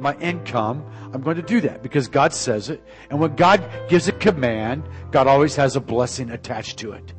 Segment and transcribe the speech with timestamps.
[0.00, 2.82] my income, I'm going to do that because God says it.
[3.10, 7.12] And when God gives a command, God always has a blessing attached to it.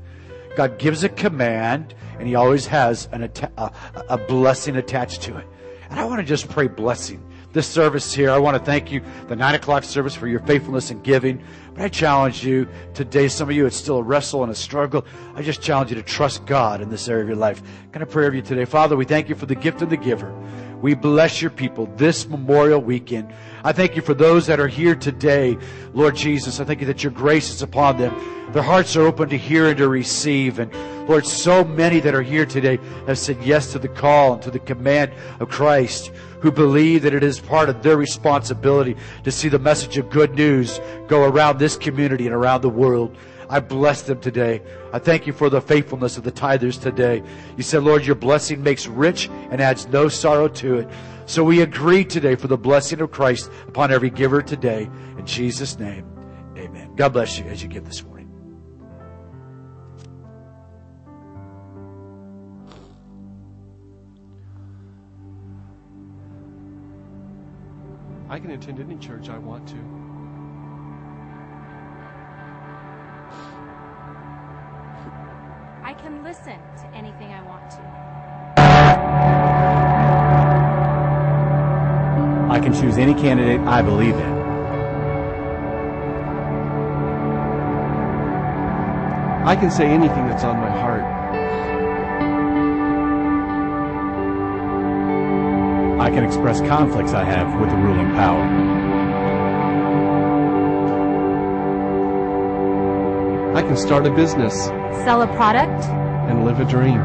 [0.55, 3.71] God gives a command and he always has an a,
[4.09, 5.47] a blessing attached to it.
[5.89, 7.23] And I want to just pray blessing.
[7.51, 10.91] This service here, I want to thank you, the nine o'clock service, for your faithfulness
[10.91, 11.43] in giving.
[11.73, 15.04] But I challenge you today, some of you, it's still a wrestle and a struggle.
[15.34, 17.64] I just challenge you to trust God in this area of your life.
[17.91, 18.66] Can I pray over you today?
[18.66, 20.32] Father, we thank you for the gift of the giver.
[20.82, 23.34] We bless your people this Memorial Weekend.
[23.66, 25.58] I thank you for those that are here today,
[25.94, 26.62] Lord Jesus.
[26.62, 28.16] I thank you that your grace is upon them.
[28.54, 30.57] Their hearts are open to hear and to receive.
[30.57, 30.73] And
[31.09, 34.52] Lord, so many that are here today have said yes to the call and to
[34.52, 39.49] the command of Christ, who believe that it is part of their responsibility to see
[39.49, 43.18] the message of good news go around this community and around the world.
[43.49, 44.62] I bless them today.
[44.94, 47.23] I thank you for the faithfulness of the tithers today.
[47.57, 50.90] You said, Lord, your blessing makes rich and adds no sorrow to it.
[51.26, 54.90] So we agree today for the blessing of Christ upon every giver today.
[55.17, 56.05] In Jesus' name,
[56.55, 56.96] amen.
[56.96, 58.27] God bless you as you give this morning.
[68.29, 69.98] I can attend any church I want to.
[75.83, 77.77] I can listen to anything I want to.
[82.52, 84.39] I can choose any candidate I believe in.
[89.45, 91.03] I can say anything that's on my heart.
[95.99, 98.78] I can express conflicts I have with the ruling power.
[103.55, 104.53] I can start a business
[105.05, 105.86] Sell a product,
[106.30, 107.02] and live a dream.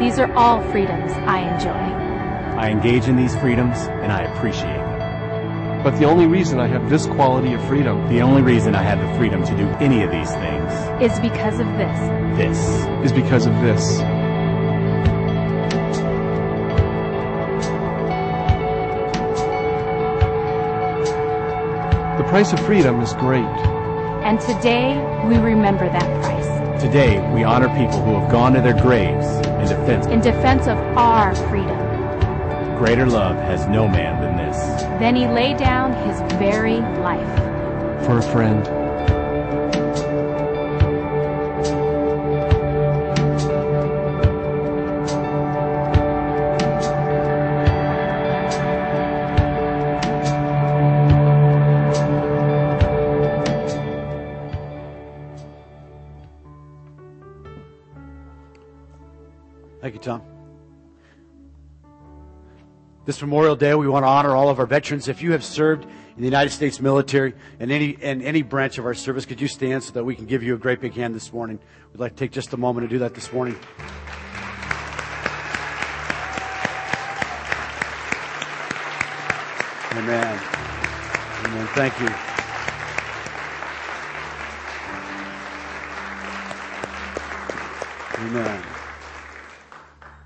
[0.00, 1.70] these are all freedoms I enjoy.
[2.58, 5.82] I engage in these freedoms and I appreciate them.
[5.82, 8.98] But the only reason I have this quality of freedom The only reason I have
[8.98, 10.72] the freedom to do any of these things,
[11.02, 11.98] Is because of this.
[12.36, 12.58] this,
[13.04, 14.00] is because of this.
[22.26, 23.44] The price of freedom is great.
[24.26, 24.98] And today
[25.28, 29.68] we remember that price Today, we honor people who have gone to their graves in
[29.68, 30.06] defense.
[30.06, 31.78] in defense of our freedom.
[32.78, 34.56] Greater love has no man than this.
[34.98, 38.04] Then he laid down his very life.
[38.04, 38.66] for a friend.
[63.06, 65.06] This Memorial Day, we want to honor all of our veterans.
[65.06, 68.84] If you have served in the United States military and any in any branch of
[68.84, 71.14] our service, could you stand so that we can give you a great big hand
[71.14, 71.60] this morning?
[71.92, 73.56] We'd like to take just a moment to do that this morning.
[79.92, 80.40] Amen.
[81.44, 81.66] Amen.
[81.76, 82.08] Thank you.
[88.26, 88.62] Amen.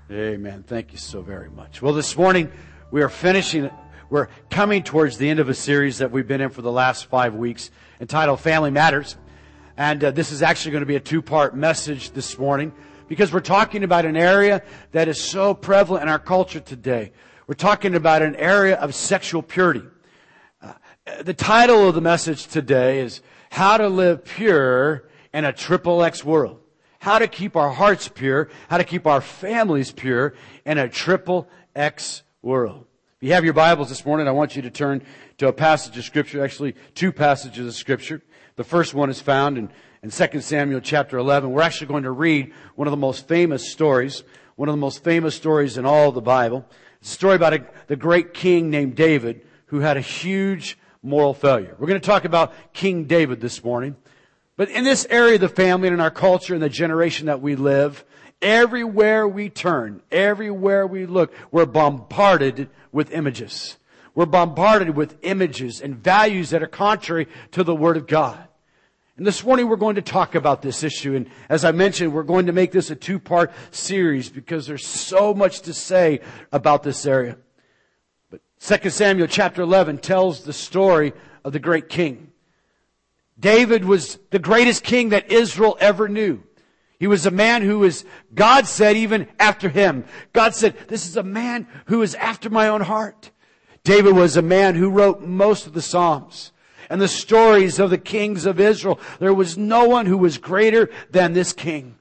[0.09, 0.63] Amen.
[0.63, 1.83] Thank you so very much.
[1.83, 2.51] Well, this morning
[2.91, 3.71] we are finishing,
[4.09, 7.05] we're coming towards the end of a series that we've been in for the last
[7.05, 7.71] five weeks
[8.01, 9.15] entitled Family Matters.
[9.77, 12.73] And uh, this is actually going to be a two part message this morning
[13.07, 17.13] because we're talking about an area that is so prevalent in our culture today.
[17.47, 19.83] We're talking about an area of sexual purity.
[20.61, 20.73] Uh,
[21.23, 23.21] the title of the message today is
[23.51, 26.57] How to Live Pure in a Triple X World
[26.99, 30.35] how to keep our hearts pure, how to keep our families pure
[30.67, 32.85] in a triple X world.
[33.19, 35.03] If you have your Bibles this morning, I want you to turn
[35.37, 38.23] to a passage of scripture, actually two passages of scripture.
[38.55, 39.69] The first one is found in,
[40.01, 41.51] in 2 Samuel chapter 11.
[41.51, 44.23] We're actually going to read one of the most famous stories,
[44.55, 46.65] one of the most famous stories in all the Bible.
[46.99, 51.35] It's a story about a, the great king named David who had a huge moral
[51.35, 51.75] failure.
[51.77, 53.95] We're going to talk about King David this morning.
[54.57, 57.39] But in this area of the family and in our culture and the generation that
[57.39, 58.03] we live,
[58.41, 63.77] everywhere we turn, everywhere we look, we're bombarded with images.
[64.13, 68.47] We're bombarded with images and values that are contrary to the Word of God.
[69.17, 71.15] And this morning we're going to talk about this issue.
[71.15, 75.33] And as I mentioned, we're going to make this a two-part series because there's so
[75.33, 76.21] much to say
[76.51, 77.37] about this area.
[78.29, 81.13] But 2 Samuel chapter 11 tells the story
[81.43, 82.31] of the great king.
[83.39, 86.43] David was the greatest king that Israel ever knew.
[87.01, 88.05] He was a man who was,
[88.35, 92.67] God said even after him, God said, this is a man who is after my
[92.67, 93.31] own heart.
[93.83, 96.51] David was a man who wrote most of the Psalms
[96.91, 98.99] and the stories of the kings of Israel.
[99.17, 101.95] There was no one who was greater than this king.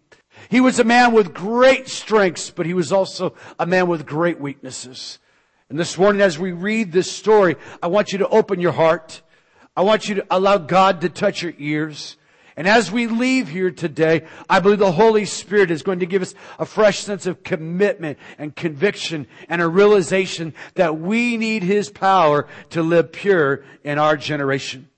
[0.50, 4.38] He was a man with great strengths, but he was also a man with great
[4.38, 5.18] weaknesses.
[5.70, 9.22] And this morning, as we read this story, I want you to open your heart.
[9.74, 12.18] I want you to allow God to touch your ears.
[12.60, 16.20] And as we leave here today, I believe the Holy Spirit is going to give
[16.20, 21.88] us a fresh sense of commitment and conviction and a realization that we need His
[21.88, 24.90] power to live pure in our generation.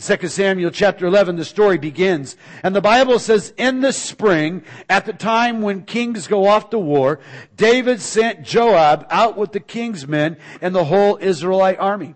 [0.00, 2.36] 2 Samuel chapter 11, the story begins.
[2.62, 6.78] And the Bible says, in the spring, at the time when kings go off to
[6.78, 7.18] war,
[7.56, 12.14] David sent Joab out with the king's men and the whole Israelite army.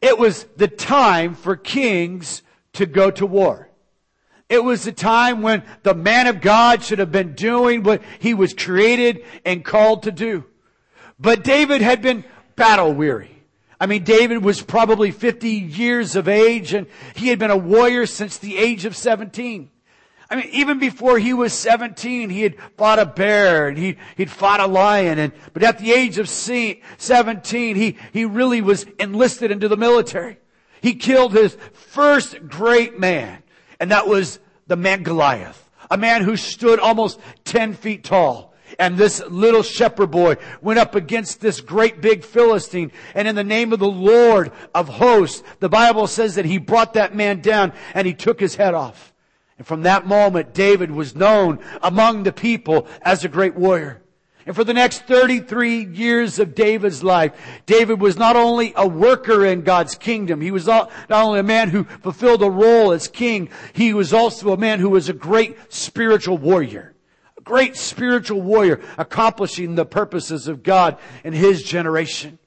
[0.00, 2.42] It was the time for kings
[2.76, 3.68] to go to war.
[4.48, 8.32] It was the time when the man of God should have been doing what he
[8.32, 10.44] was created and called to do.
[11.18, 12.24] But David had been
[12.54, 13.42] battle weary.
[13.80, 18.06] I mean, David was probably 50 years of age and he had been a warrior
[18.06, 19.70] since the age of 17.
[20.30, 24.30] I mean, even before he was 17, he had fought a bear and he, he'd
[24.30, 29.50] fought a lion and, but at the age of 17, he, he really was enlisted
[29.50, 30.38] into the military.
[30.80, 33.42] He killed his first great man
[33.80, 38.54] and that was the man Goliath, a man who stood almost 10 feet tall.
[38.78, 42.90] And this little shepherd boy went up against this great big Philistine.
[43.14, 46.94] And in the name of the Lord of hosts, the Bible says that he brought
[46.94, 49.14] that man down and he took his head off.
[49.56, 54.02] And from that moment, David was known among the people as a great warrior.
[54.46, 57.32] And for the next 33 years of David's life,
[57.66, 61.68] David was not only a worker in God's kingdom, he was not only a man
[61.68, 65.56] who fulfilled a role as king, he was also a man who was a great
[65.72, 66.94] spiritual warrior
[67.36, 72.38] A great spiritual warrior accomplishing the purposes of God in his generation.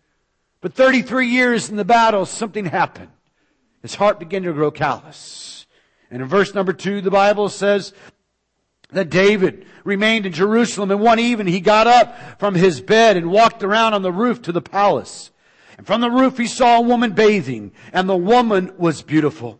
[0.61, 3.11] But 33 years in the battle, something happened.
[3.81, 5.65] His heart began to grow callous.
[6.09, 7.93] And in verse number two, the Bible says
[8.91, 13.31] that David remained in Jerusalem and one evening he got up from his bed and
[13.31, 15.31] walked around on the roof to the palace.
[15.77, 19.59] And from the roof he saw a woman bathing and the woman was beautiful.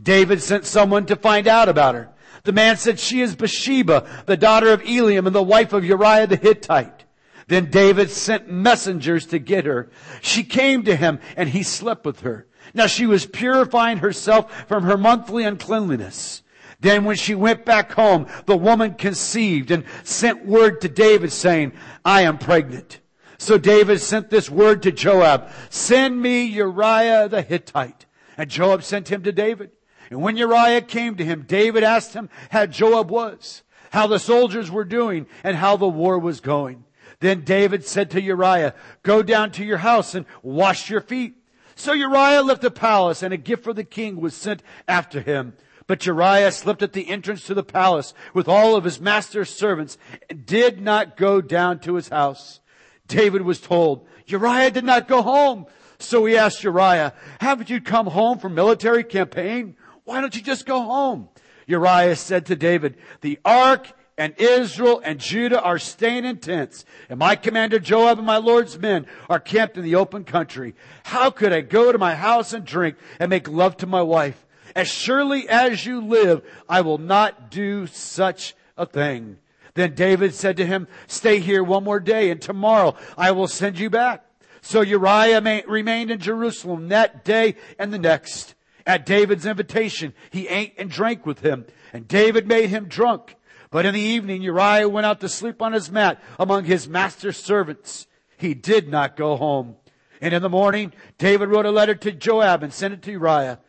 [0.00, 2.10] David sent someone to find out about her.
[2.44, 6.26] The man said, she is Bathsheba, the daughter of Eliam and the wife of Uriah
[6.26, 7.04] the Hittite.
[7.48, 9.90] Then David sent messengers to get her.
[10.22, 12.46] She came to him and he slept with her.
[12.72, 16.42] Now she was purifying herself from her monthly uncleanliness.
[16.80, 21.72] Then when she went back home, the woman conceived and sent word to David saying,
[22.04, 23.00] I am pregnant.
[23.38, 28.06] So David sent this word to Joab, send me Uriah the Hittite.
[28.36, 29.70] And Joab sent him to David.
[30.10, 34.70] And when Uriah came to him, David asked him how Joab was, how the soldiers
[34.70, 36.84] were doing, and how the war was going.
[37.20, 41.36] Then David said to Uriah, go down to your house and wash your feet.
[41.74, 45.54] So Uriah left the palace and a gift for the king was sent after him.
[45.90, 49.98] But Uriah slept at the entrance to the palace with all of his master's servants
[50.28, 52.60] and did not go down to his house.
[53.08, 55.66] David was told, Uriah did not go home.
[55.98, 59.74] So he asked Uriah, haven't you come home from military campaign?
[60.04, 61.28] Why don't you just go home?
[61.66, 67.18] Uriah said to David, the ark and Israel and Judah are staying in tents, and
[67.18, 70.76] my commander Joab and my Lord's men are camped in the open country.
[71.02, 74.46] How could I go to my house and drink and make love to my wife?
[74.74, 79.38] As surely as you live, I will not do such a thing.
[79.74, 83.78] Then David said to him, stay here one more day and tomorrow I will send
[83.78, 84.24] you back.
[84.62, 88.54] So Uriah remained in Jerusalem that day and the next.
[88.86, 93.36] At David's invitation, he ate and drank with him, and David made him drunk.
[93.70, 97.36] But in the evening, Uriah went out to sleep on his mat among his master's
[97.36, 98.06] servants.
[98.36, 99.76] He did not go home.
[100.20, 103.60] And in the morning, David wrote a letter to Joab and sent it to Uriah.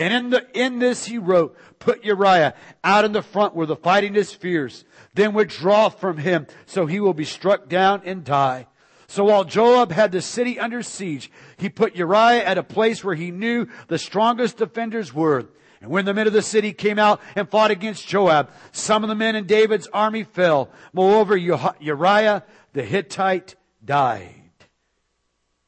[0.00, 3.76] And in the, in this he wrote, put Uriah out in the front where the
[3.76, 4.82] fighting is fierce.
[5.12, 8.66] Then withdraw from him so he will be struck down and die.
[9.08, 13.14] So while Joab had the city under siege, he put Uriah at a place where
[13.14, 15.48] he knew the strongest defenders were.
[15.82, 19.08] And when the men of the city came out and fought against Joab, some of
[19.08, 20.70] the men in David's army fell.
[20.94, 23.54] Moreover, Uriah the Hittite
[23.84, 24.34] died.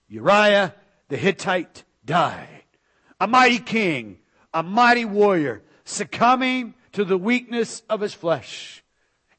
[0.09, 0.75] Uriah
[1.09, 2.49] the Hittite died.
[3.21, 4.19] A mighty king,
[4.55, 8.83] a mighty warrior, succumbing to the weakness of his flesh.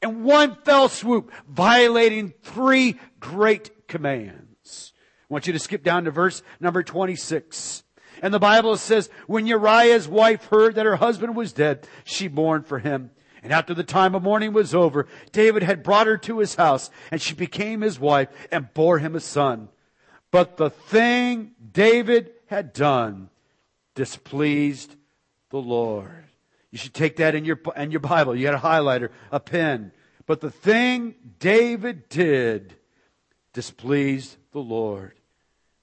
[0.02, 4.92] In one fell swoop, violating three great commands.
[5.30, 7.84] I want you to skip down to verse number 26.
[8.22, 12.66] And the Bible says, when Uriah's wife heard that her husband was dead, she mourned
[12.66, 13.10] for him.
[13.42, 16.90] And after the time of mourning was over, David had brought her to his house,
[17.10, 19.68] and she became his wife and bore him a son.
[20.30, 23.28] But the thing David had done
[23.94, 24.96] displeased
[25.54, 26.24] the Lord.
[26.72, 28.34] You should take that in your, in your Bible.
[28.34, 29.92] You got a highlighter, a pen.
[30.26, 32.74] But the thing David did
[33.52, 35.12] displeased the Lord.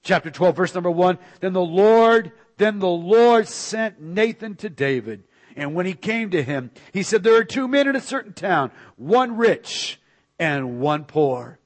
[0.02, 1.16] Chapter 12, verse number 1.
[1.40, 5.24] Then the Lord, then the Lord sent Nathan to David.
[5.56, 8.34] And when he came to him, he said, There are two men in a certain
[8.34, 9.98] town, one rich
[10.38, 11.58] and one poor.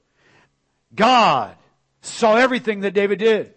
[0.95, 1.57] God
[2.03, 3.56] saw everything that David did.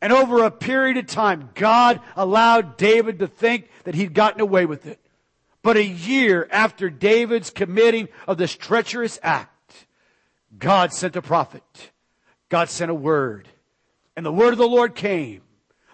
[0.00, 4.66] And over a period of time, God allowed David to think that he'd gotten away
[4.66, 5.00] with it.
[5.62, 9.86] But a year after David's committing of this treacherous act,
[10.58, 11.90] God sent a prophet.
[12.48, 13.48] God sent a word.
[14.16, 15.42] And the word of the Lord came.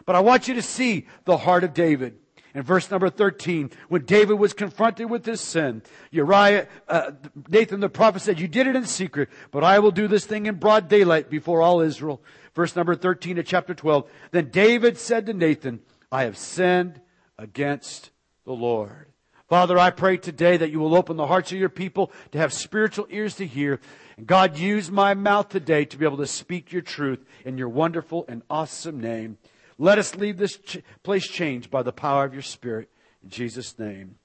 [0.04, 2.16] But I want you to see the heart of David.
[2.54, 7.12] In verse number 13, when David was confronted with his sin, Uriah, uh,
[7.49, 10.47] Nathan the prophet said, you did it in secret, but I will do this thing
[10.47, 12.21] in broad daylight before all Israel.
[12.54, 14.11] Verse number 13 of chapter 12.
[14.33, 15.80] Then David said to Nathan,
[16.11, 17.00] I have sinned
[17.38, 18.11] against
[18.45, 19.07] the Lord.
[19.49, 22.52] Father, I pray today that you will open the hearts of your people to have
[22.52, 23.80] spiritual ears to hear.
[24.16, 27.69] And God, use my mouth today to be able to speak your truth in your
[27.69, 29.38] wonderful and awesome name.
[29.80, 32.90] Let us leave this ch- place changed by the power of your Spirit.
[33.22, 34.16] In Jesus' name,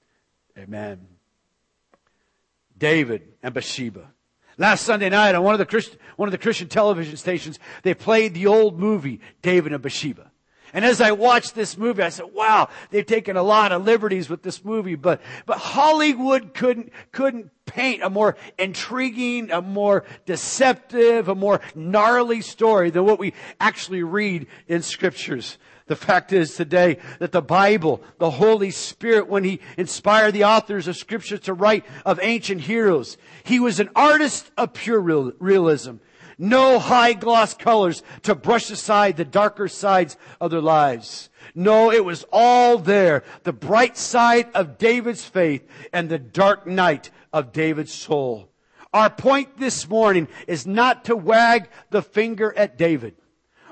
[0.56, 1.06] amen.
[2.76, 4.12] David and Bathsheba.
[4.58, 7.94] Last Sunday night on one of the Christian, one of the Christian television stations, they
[7.94, 10.30] played the old movie, David and Bathsheba.
[10.72, 14.28] And as I watched this movie, I said, wow, they've taken a lot of liberties
[14.28, 21.28] with this movie, but, but Hollywood couldn't, couldn't paint a more intriguing, a more deceptive,
[21.28, 25.58] a more gnarly story than what we actually read in scriptures.
[25.86, 30.88] The fact is today that the Bible, the Holy Spirit, when He inspired the authors
[30.88, 35.96] of scripture to write of ancient heroes, He was an artist of pure real, realism.
[36.38, 41.30] No high gloss colors to brush aside the darker sides of their lives.
[41.54, 43.24] No, it was all there.
[43.44, 48.50] The bright side of David's faith and the dark night of David's soul.
[48.92, 53.14] Our point this morning is not to wag the finger at David.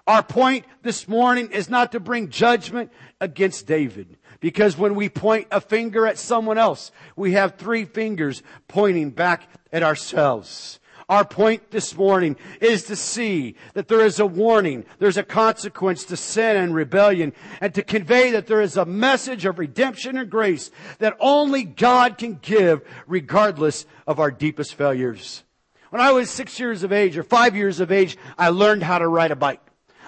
[0.07, 4.19] Our point this morning is not to bring judgment against David.
[4.41, 9.49] Because when we point a finger at someone else, we have three fingers pointing back
[9.73, 10.79] at ourselves.
[11.09, 16.05] Our point this morning is to see that there is a warning, there's a consequence
[16.07, 20.31] to sin and rebellion, and to convey that there is a message of redemption and
[20.31, 25.45] grace that only God can give regardless of our deepest failures.
[25.91, 28.99] When I was six years of age or five years of age, I learned how
[28.99, 29.61] to ride a bike.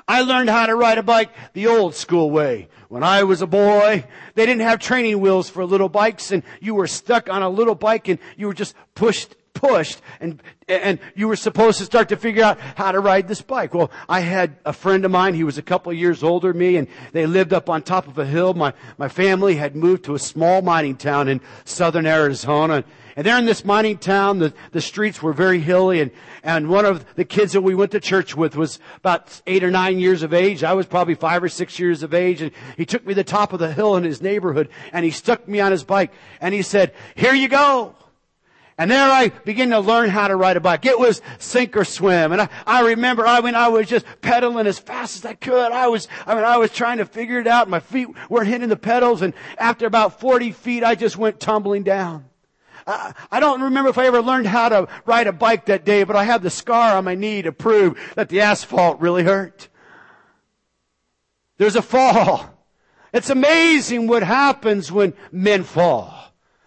[0.09, 2.69] I learned how to ride a bike the old school way.
[2.89, 6.75] When I was a boy, they didn't have training wheels for little bikes and you
[6.75, 11.27] were stuck on a little bike and you were just pushed pushed and, and you
[11.29, 13.75] were supposed to start to figure out how to ride this bike.
[13.75, 16.77] Well, I had a friend of mine, he was a couple years older than me
[16.77, 18.55] and they lived up on top of a hill.
[18.55, 22.85] My, my family had moved to a small mining town in southern Arizona.
[23.17, 26.11] And there in this mining town, the, the streets were very hilly and,
[26.43, 29.71] and one of the kids that we went to church with was about eight or
[29.71, 30.63] nine years of age.
[30.63, 33.25] I was probably five or six years of age and he took me to the
[33.25, 36.53] top of the hill in his neighborhood and he stuck me on his bike and
[36.53, 37.95] he said, here you go.
[38.79, 40.85] And there I began to learn how to ride a bike.
[40.85, 42.33] It was sink or swim.
[42.33, 45.73] And I, I remember I mean I was just pedaling as fast as I could.
[45.73, 47.71] I was I mean I was trying to figure it out.
[47.71, 51.85] My feet weren't hitting the pedals and after about 40 feet I just went tumbling
[51.85, 52.27] down.
[52.87, 56.05] I, I don't remember if I ever learned how to ride a bike that day,
[56.05, 59.69] but I have the scar on my knee to prove that the asphalt really hurt.
[61.57, 62.53] There's a fall.
[63.15, 66.16] It's amazing what happens when men fall.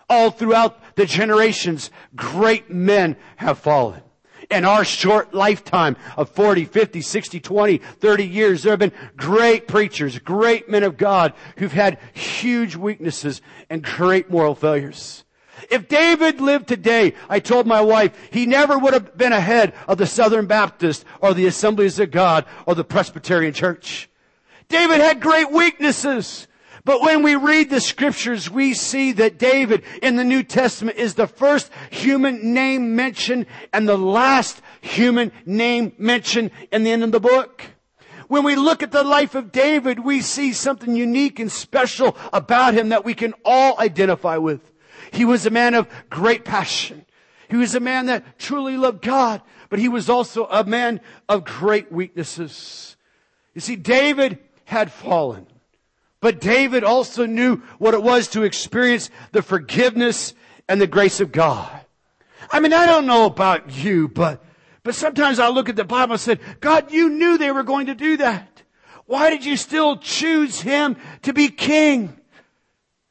[0.10, 4.02] All throughout the generations, great men have fallen.
[4.50, 9.68] In our short lifetime of 40, 50, 60, 20, 30 years, there have been great
[9.68, 15.24] preachers, great men of God who've had huge weaknesses and great moral failures.
[15.70, 20.00] If David lived today, I told my wife, he never would have been ahead of
[20.00, 24.10] the Southern Baptist or the Assemblies of God or the Presbyterian Church.
[24.68, 26.48] David had great weaknesses.
[26.86, 31.16] But when we read the scriptures, we see that David in the New Testament is
[31.16, 37.12] the first human name mentioned and the last human name mentioned in the end of
[37.12, 37.64] the book.
[38.28, 42.76] When we look at the life of David, we see something unique and special about
[42.76, 44.62] him that we can all identify with.
[45.12, 47.06] He was a man of great passion.
[47.50, 51.44] He was a man that truly loved God, but he was also a man of
[51.44, 52.96] great weaknesses.
[53.56, 55.48] You see, David had fallen.
[56.22, 60.34] But David also knew what it was to experience the forgiveness
[60.68, 61.70] and the grace of God.
[62.52, 64.44] I mean, I don't know about you, but,
[64.84, 67.88] but sometimes I look at the Bible and say, God, you knew they were going
[67.88, 68.64] to do that.
[69.06, 72.16] Why did you still choose him to be king?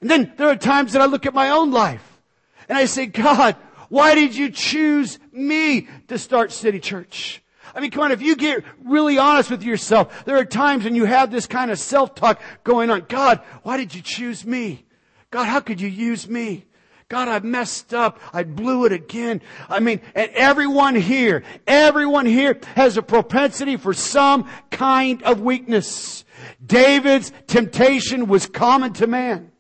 [0.01, 2.21] And then there are times that I look at my own life
[2.69, 3.57] and I say, God,
[3.89, 7.43] why did you choose me to start City Church?
[7.75, 10.95] I mean, come on, if you get really honest with yourself, there are times when
[10.95, 13.07] you have this kind of self-talk going on.
[13.09, 14.85] God, why did you choose me?
[15.31, 16.65] God, how could you use me?
[17.09, 18.21] God, I've messed up.
[18.35, 19.41] I blew it again.
[19.69, 26.25] I mean, and everyone here, everyone here has a propensity for some kind of weakness.
[26.65, 29.53] David's temptation was common to man.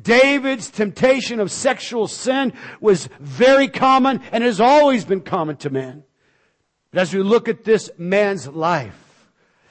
[0.00, 6.04] David's temptation of sexual sin was very common and has always been common to man.
[6.94, 9.28] As we look at this man's life,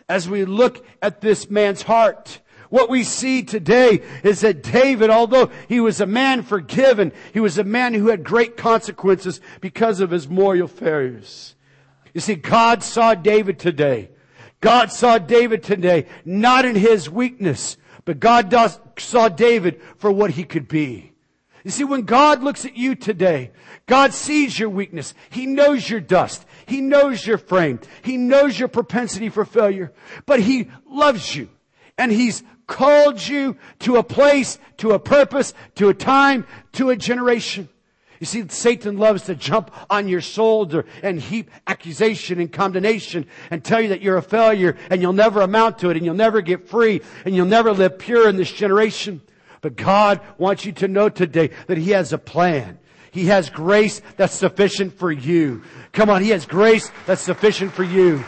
[0.10, 2.40] as we look at this man's heart,
[2.70, 7.58] what we see today is that David, although he was a man forgiven, he was
[7.58, 11.56] a man who had great consequences because of his moral failures.
[12.14, 14.10] You see, God saw David today.
[14.60, 20.32] God saw David today, not in his weakness, but God does, saw David for what
[20.32, 21.12] he could be.
[21.64, 23.52] You see, when God looks at you today,
[23.86, 25.14] God sees your weakness.
[25.30, 26.46] He knows your dust.
[26.66, 27.80] He knows your frame.
[28.02, 29.94] He knows your propensity for failure.
[30.26, 31.50] But He loves you.
[31.98, 36.96] And He's called you to a place, to a purpose, to a time, to a
[36.96, 37.70] generation.
[38.20, 43.62] You see, Satan loves to jump on your shoulder and heap accusation and condemnation and
[43.62, 46.40] tell you that you're a failure and you'll never amount to it and you'll never
[46.40, 49.22] get free and you'll never live pure in this generation.
[49.60, 52.80] But God wants you to know today that He has a plan.
[53.14, 55.62] He has grace that's sufficient for you.
[55.94, 58.26] Come on, He has grace that's sufficient for you.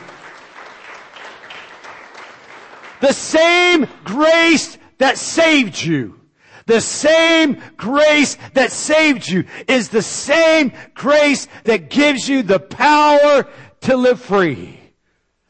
[3.01, 6.21] The same grace that saved you
[6.65, 13.47] the same grace that saved you is the same grace that gives you the power
[13.81, 14.79] to live free.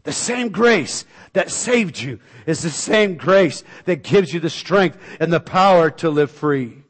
[0.04, 4.98] The same grace that saved you is the same grace that gives you the strength
[5.20, 6.85] and the power to live free.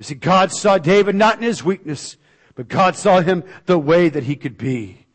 [0.00, 2.16] You see, God saw David not in his weakness,
[2.54, 5.06] but God saw him the way that he could be.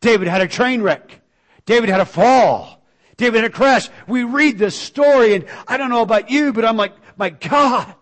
[0.00, 1.20] David had a train wreck.
[1.66, 2.80] David had a fall.
[3.16, 3.88] David had a crash.
[4.06, 7.92] We read this story and I don't know about you, but I'm like, my God,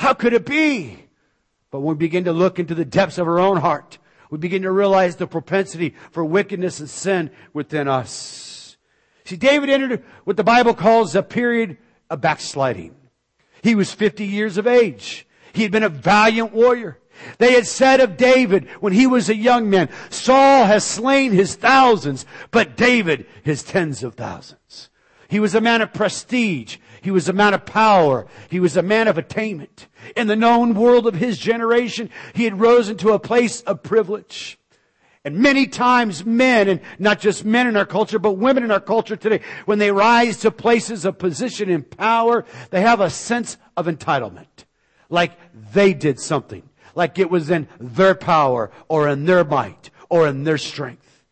[0.00, 1.04] how could it be?
[1.70, 3.98] But when we begin to look into the depths of our own heart,
[4.30, 8.76] we begin to realize the propensity for wickedness and sin within us.
[9.24, 11.76] See, David entered what the Bible calls a period
[12.10, 12.96] of backsliding.
[13.62, 15.24] He was 50 years of age.
[15.52, 16.98] He had been a valiant warrior.
[17.38, 21.56] They had said of David when he was a young man, Saul has slain his
[21.56, 24.90] thousands, but David his tens of thousands.
[25.28, 26.78] He was a man of prestige.
[27.02, 28.26] He was a man of power.
[28.48, 29.88] He was a man of attainment.
[30.16, 34.58] In the known world of his generation, he had rose into a place of privilege.
[35.24, 38.80] And many times men, and not just men in our culture, but women in our
[38.80, 43.58] culture today, when they rise to places of position and power, they have a sense
[43.76, 44.64] of entitlement.
[45.08, 45.32] Like
[45.72, 46.68] they did something.
[46.94, 51.22] Like it was in their power or in their might or in their strength.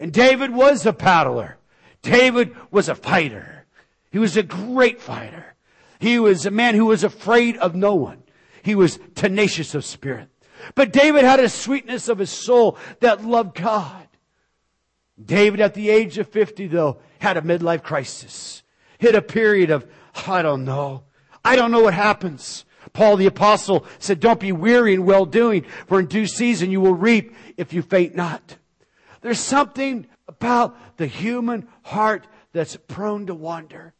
[0.00, 1.58] And David was a paddler.
[2.02, 3.66] David was a fighter.
[4.10, 5.54] He was a great fighter.
[5.98, 8.22] He was a man who was afraid of no one.
[8.62, 10.28] He was tenacious of spirit.
[10.74, 14.06] But David had a sweetness of his soul that loved God.
[15.22, 18.62] David at the age of 50 though had a midlife crisis.
[18.98, 19.86] Hit a period of,
[20.26, 21.04] I don't know.
[21.44, 22.64] I don't know what happens.
[22.92, 26.80] Paul the apostle said, don't be weary in well doing, for in due season you
[26.80, 28.56] will reap if you faint not.
[29.20, 33.94] There's something about the human heart that's prone to wander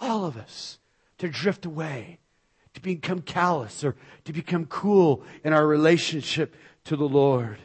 [0.00, 0.78] all of us,
[1.18, 2.18] to drift away,
[2.74, 7.58] to become callous or to become cool in our relationship to the Lord.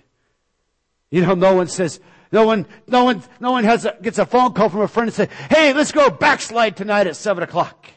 [1.12, 1.99] You know, no one says,
[2.32, 5.08] no one, no one, no one has a, gets a phone call from a friend
[5.08, 7.88] and say, hey, let's go backslide tonight at seven o'clock.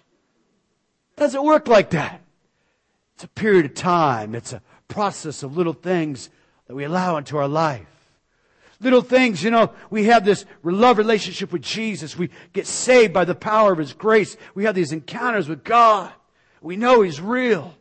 [1.17, 2.21] Doesn't work like that.
[3.17, 4.35] It's a period of time.
[4.35, 6.29] It's a process of little things
[6.67, 7.87] that we allow into our life.
[8.79, 12.19] Little things, you know, we have this love relationship with Jesus.
[12.19, 14.37] We get saved by the power of His grace.
[14.55, 16.13] We have these encounters with God.
[16.61, 17.75] We know He's real.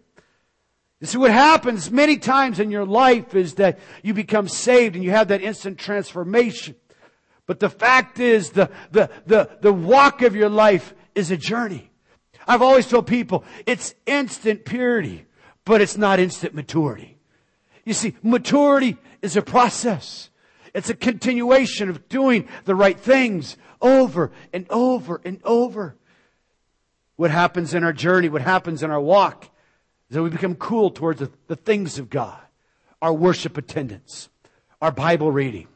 [1.01, 5.03] You see, what happens many times in your life is that you become saved and
[5.03, 6.75] you have that instant transformation.
[7.45, 11.91] But the fact is, the, the, the, the walk of your life is a journey.
[12.47, 15.25] I've always told people, it's instant purity,
[15.63, 17.17] but it's not instant maturity.
[17.85, 20.29] You see, maturity is a process.
[20.73, 25.95] It's a continuation of doing the right things over and over and over.
[27.15, 29.45] What happens in our journey, what happens in our walk,
[30.09, 32.39] is that we become cool towards the, the things of God,
[33.01, 34.29] our worship attendance,
[34.81, 35.67] our Bible reading.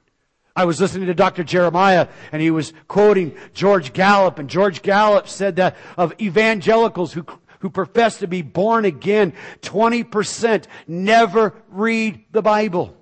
[0.60, 1.46] I was listening to Dr.
[1.46, 7.26] Jeremiah and he was quoting George Gallup and George Gallup said that of evangelicals who,
[7.60, 12.94] who profess to be born again, 20% never read the Bible.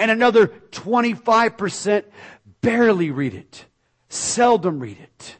[0.00, 2.06] And another 25%
[2.60, 3.66] barely read it,
[4.08, 5.36] seldom read it.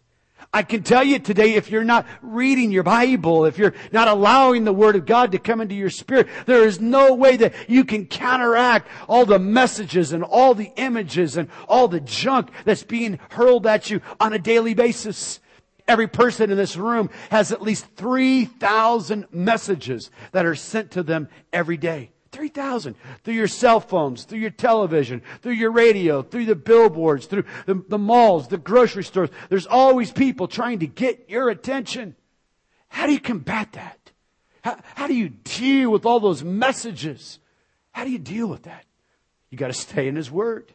[0.57, 4.65] I can tell you today, if you're not reading your Bible, if you're not allowing
[4.65, 7.85] the Word of God to come into your spirit, there is no way that you
[7.85, 13.19] can counteract all the messages and all the images and all the junk that's being
[13.33, 15.41] hurled at you on a daily basis.
[15.87, 21.29] Every person in this room has at least 3,000 messages that are sent to them
[21.53, 22.13] every day.
[22.37, 22.95] 3,000
[23.25, 27.83] through your cell phones, through your television, through your radio, through the billboards, through the,
[27.89, 29.31] the malls, the grocery stores.
[29.49, 32.15] There's always people trying to get your attention.
[32.89, 34.13] How do you combat that?
[34.63, 37.39] How, how do you deal with all those messages?
[37.93, 38.85] How do you deal with that?
[39.49, 40.75] You got to stay in His Word.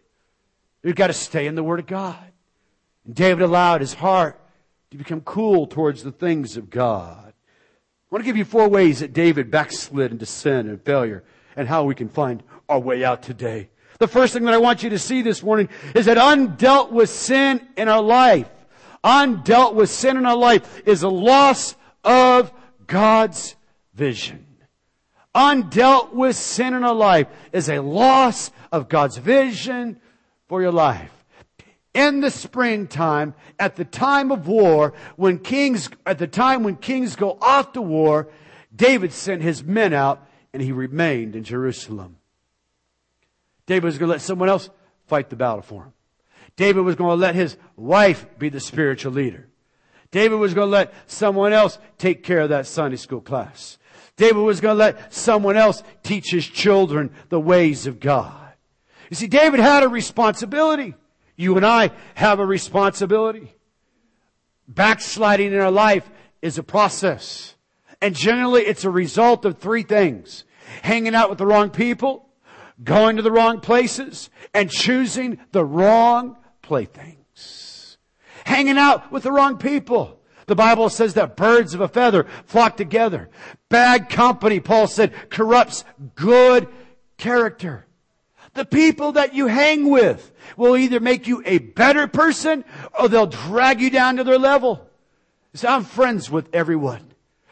[0.82, 2.32] You've got to stay in the Word of God.
[3.06, 4.40] And David allowed his heart
[4.90, 7.28] to become cool towards the things of God.
[7.28, 11.24] I want to give you four ways that David backslid into sin and failure
[11.56, 13.70] and how we can find our way out today.
[14.00, 17.10] The first thing that I want you to see this morning is that undealt with
[17.10, 18.50] sin in our life,
[19.04, 22.52] undealt with sin in our life is a loss of
[22.88, 23.56] God's
[23.94, 24.48] vision.
[25.36, 30.02] Undealt with sin in our life is a loss of God's vision
[30.48, 31.12] for your life.
[31.94, 37.16] In the springtime, at the time of war, when kings, at the time when kings
[37.16, 38.30] go off to war,
[38.76, 42.18] David sent his men out and he remained in Jerusalem.
[43.66, 44.70] David was going to let someone else
[45.08, 45.94] fight the battle for him.
[46.56, 49.48] David was going to let his wife be the spiritual leader.
[50.12, 53.78] David was going to let someone else take care of that Sunday school class.
[54.18, 58.54] David was going to let someone else teach his children the ways of God.
[59.10, 60.96] You see, David had a responsibility.
[61.38, 63.56] You and I have a responsibility.
[64.68, 66.10] Backsliding in our life
[66.42, 67.56] is a process.
[68.02, 70.44] And generally it's a result of three things.
[70.82, 72.30] Hanging out with the wrong people,
[72.84, 77.98] going to the wrong places, and choosing the wrong playthings.
[78.46, 80.20] Hanging out with the wrong people.
[80.48, 83.30] The Bible says that birds of a feather flock together.
[83.70, 85.86] Bad company, Paul said, corrupts
[86.16, 86.68] good
[87.18, 87.86] character.
[88.54, 92.66] The people that you hang with will either make you a better person
[93.00, 94.90] or they'll drag you down to their level.
[95.54, 97.11] So I'm friends with everyone.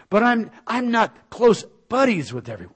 [0.09, 2.75] But I'm, I'm not close buddies with everyone.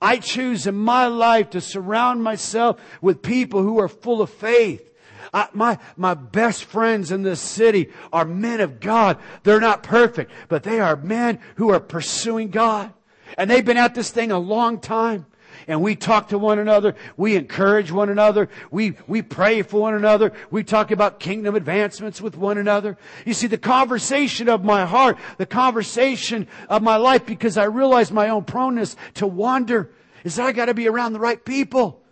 [0.00, 4.88] I choose in my life to surround myself with people who are full of faith.
[5.32, 9.18] I, my, my best friends in this city are men of God.
[9.44, 12.92] They're not perfect, but they are men who are pursuing God.
[13.38, 15.26] And they've been at this thing a long time
[15.66, 16.94] and we talk to one another.
[17.16, 18.48] We encourage one another.
[18.70, 20.32] We, we pray for one another.
[20.50, 22.96] We talk about kingdom advancements with one another.
[23.24, 28.10] You see, the conversation of my heart, the conversation of my life, because I realize
[28.10, 29.90] my own proneness to wander,
[30.24, 32.02] is that I gotta be around the right people.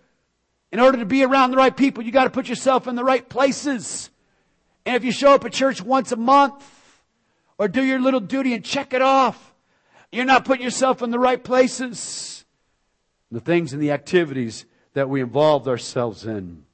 [0.73, 3.29] In order to be around the right people, you gotta put yourself in the right
[3.29, 4.11] places.
[4.87, 6.67] And if you show up at church once a month,
[7.59, 9.53] or do your little duty and check it off,
[10.11, 12.40] you're not putting yourself in the right places
[13.31, 16.65] the things and the activities that we involved ourselves in.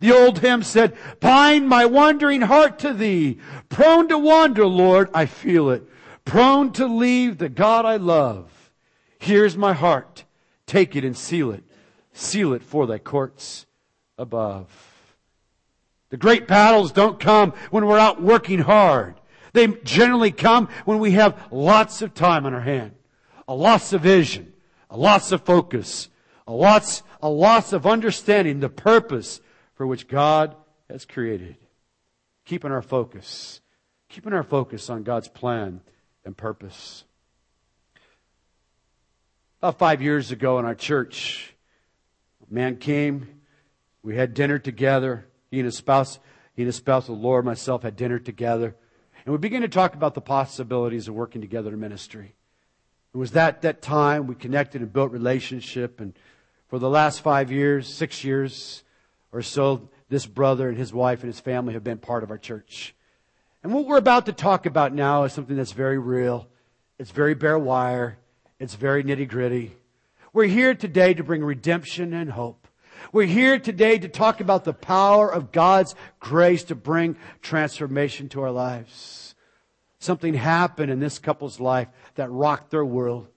[0.00, 3.38] The old hymn said, bind my wandering heart to thee.
[3.68, 5.84] Prone to wander, Lord, I feel it.
[6.24, 8.72] Prone to leave the God I love.
[9.18, 10.24] Here's my heart.
[10.66, 11.64] Take it and seal it.
[12.12, 13.66] Seal it for thy courts
[14.18, 14.68] above.
[16.10, 19.14] The great battles don't come when we're out working hard.
[19.52, 22.94] They generally come when we have lots of time on our hand,
[23.48, 24.52] a loss of vision,
[24.96, 26.08] a loss of focus,
[26.46, 29.42] a loss, a loss of understanding the purpose
[29.74, 30.56] for which God
[30.88, 31.56] has created.
[32.46, 33.60] Keeping our focus,
[34.08, 35.82] keeping our focus on God's plan
[36.24, 37.04] and purpose.
[39.60, 41.54] About five years ago in our church,
[42.50, 43.42] a man came.
[44.02, 45.26] We had dinner together.
[45.50, 46.18] He and his spouse,
[46.54, 48.74] he and his spouse, the Lord, myself, had dinner together.
[49.26, 52.35] And we began to talk about the possibilities of working together in ministry.
[53.16, 56.02] It was that, that time we connected and built relationship.
[56.02, 56.12] And
[56.68, 58.84] for the last five years, six years
[59.32, 62.36] or so, this brother and his wife and his family have been part of our
[62.36, 62.94] church.
[63.62, 66.46] And what we're about to talk about now is something that's very real.
[66.98, 68.18] It's very bare wire.
[68.60, 69.74] It's very nitty gritty.
[70.34, 72.68] We're here today to bring redemption and hope.
[73.12, 78.42] We're here today to talk about the power of God's grace to bring transformation to
[78.42, 79.26] our lives.
[79.98, 83.28] Something happened in this couple's life that rocked their world.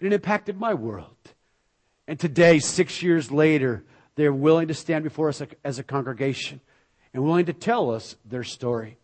[0.00, 1.16] And it impacted my world.
[2.06, 3.84] And today, six years later,
[4.14, 6.60] they're willing to stand before us as a congregation
[7.12, 8.96] and willing to tell us their story.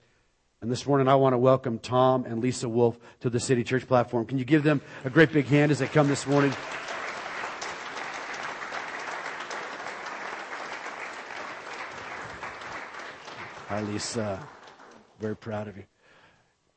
[0.61, 3.87] And this morning, I want to welcome Tom and Lisa Wolf to the City Church
[3.87, 4.25] platform.
[4.25, 6.53] Can you give them a great big hand as they come this morning?
[13.69, 14.47] Hi, Lisa.
[15.21, 15.85] Very proud of you.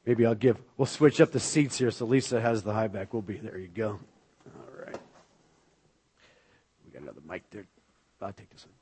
[0.07, 3.11] Maybe I'll give, we'll switch up the seats here so Lisa has the high back.
[3.11, 3.99] We'll be, there you go.
[4.45, 4.97] All right.
[6.85, 7.65] We got another mic there.
[8.21, 8.73] I'll take this one.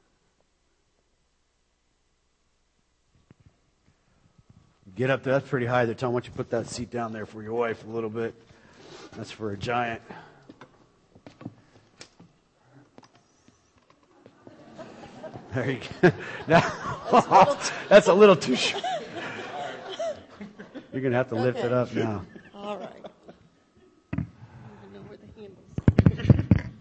[4.95, 5.33] Get up there.
[5.33, 6.13] That's pretty high there, Tom.
[6.13, 8.35] Why don't you put that seat down there for your wife a little bit?
[9.17, 10.03] That's for a giant.
[15.55, 16.11] There you go.
[16.47, 17.57] Now,
[17.89, 18.83] that's a little too short.
[20.95, 22.25] You're going to have to lift it up now.
[22.55, 22.89] All right.
[24.13, 24.27] I don't
[24.81, 26.71] even know where the handles.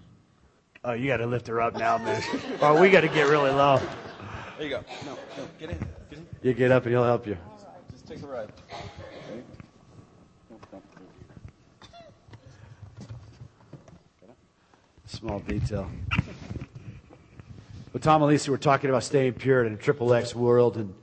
[0.85, 2.22] Oh, you got to lift her up now, man.
[2.61, 3.81] Oh, we got to get really low.
[4.57, 4.85] There you go.
[5.05, 5.79] No, no, get in.
[6.11, 6.27] Get in.
[6.42, 7.37] You get up and he'll help you.
[7.90, 8.53] Just take the ride.
[15.07, 15.90] Small detail.
[17.92, 20.94] Well, Tom and Lisa were talking about staying pure in a triple X world, and,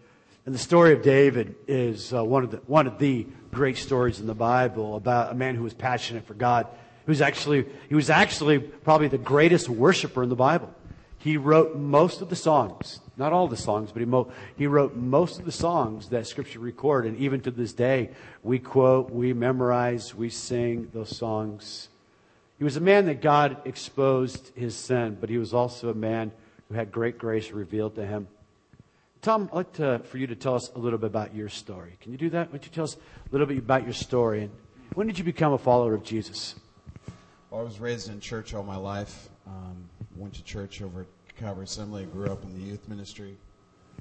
[0.46, 4.20] and the story of David is uh, one of the one of the great stories
[4.20, 6.68] in the Bible about a man who was passionate for God.
[7.06, 10.74] He was actually he was actually probably the greatest worshiper in the Bible.
[11.20, 14.96] He wrote most of the songs, not all the songs, but he, mo- he wrote
[14.96, 18.10] most of the songs that Scripture record, and even to this day,
[18.42, 21.90] we quote, we memorize, we sing those songs.
[22.58, 26.32] He was a man that God exposed his sin, but he was also a man
[26.70, 28.28] who had great grace revealed to him.
[29.22, 31.96] Tom, I'd like to, for you to tell us a little bit about your story.
[32.02, 32.52] Can you do that?
[32.52, 34.42] Don't you tell us a little bit about your story?
[34.42, 34.52] And
[34.96, 36.56] when did you become a follower of Jesus?
[37.52, 39.30] Well, I was raised in church all my life.
[39.46, 42.06] Um, went to church over at Calvary Assembly.
[42.06, 43.38] Grew up in the youth ministry.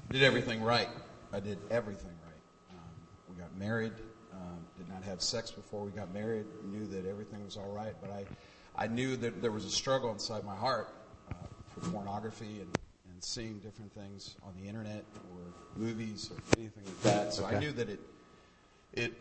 [0.09, 0.89] Did everything right.
[1.31, 2.71] I did everything right.
[2.71, 2.89] Um,
[3.29, 3.93] we got married.
[4.33, 6.45] Um, did not have sex before we got married.
[6.65, 8.25] Knew that everything was all right, but I,
[8.75, 10.95] I knew that there was a struggle inside my heart
[11.29, 11.35] uh,
[11.67, 12.75] for pornography and,
[13.21, 17.33] and seeing different things on the internet or movies or anything like that.
[17.33, 17.99] So I knew that it,
[18.93, 19.13] it,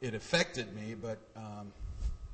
[0.00, 1.70] it affected me, but um,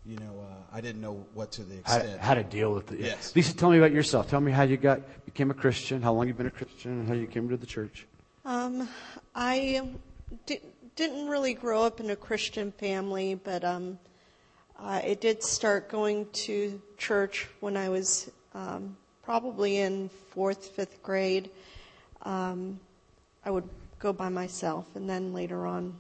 [0.07, 2.21] you know, uh, I didn't know what to the How, extent.
[2.21, 3.01] how to deal with it?
[3.01, 3.35] Yes.
[3.35, 4.31] Lisa, tell me about yourself.
[4.31, 7.09] Tell me how you got became a Christian, how long you've been a Christian, and
[7.09, 8.07] how you came to the church.
[8.45, 8.89] Um,
[9.35, 9.89] I
[10.47, 10.61] di-
[10.95, 13.99] didn't really grow up in a Christian family, but um,
[14.79, 18.97] I did start going to church when I was um,
[19.29, 21.51] probably in fourth, fifth grade.
[22.23, 22.81] Um,
[23.45, 25.95] I would go by myself, and then later on,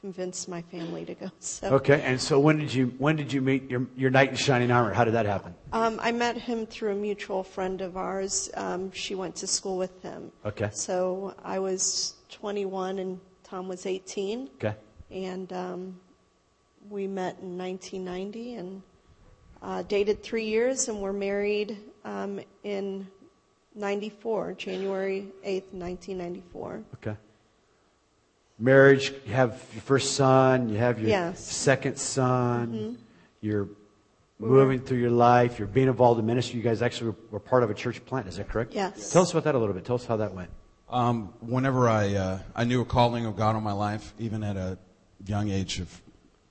[0.00, 1.30] convince my family to go.
[1.38, 4.34] So Okay, and so when did you when did you meet your your knight in
[4.34, 4.92] shining armor?
[4.92, 5.54] How did that happen?
[5.72, 8.50] Um, I met him through a mutual friend of ours.
[8.54, 10.32] Um, she went to school with him.
[10.44, 10.70] Okay.
[10.72, 14.50] So I was 21 and Tom was 18.
[14.56, 14.74] Okay.
[15.12, 16.00] And um,
[16.90, 18.82] we met in 1990 and
[19.62, 23.06] uh, dated three years and were married um, in
[23.74, 26.82] 94, January 8th, 1994.
[26.94, 27.16] Okay.
[28.58, 31.44] Marriage, you have your first son, you have your Yes.
[31.44, 32.96] second son,
[33.42, 33.68] you're
[34.38, 36.56] moving through your life, you're being involved in ministry.
[36.56, 38.72] You guys actually were, were part of a church plant, is that correct?
[38.72, 39.10] Yes.
[39.12, 39.84] Tell us about that a little bit.
[39.84, 40.48] Tell us how that went.
[40.88, 44.56] Um, whenever I uh, I knew a calling of God on my life, even at
[44.56, 44.78] a
[45.26, 46.00] young age of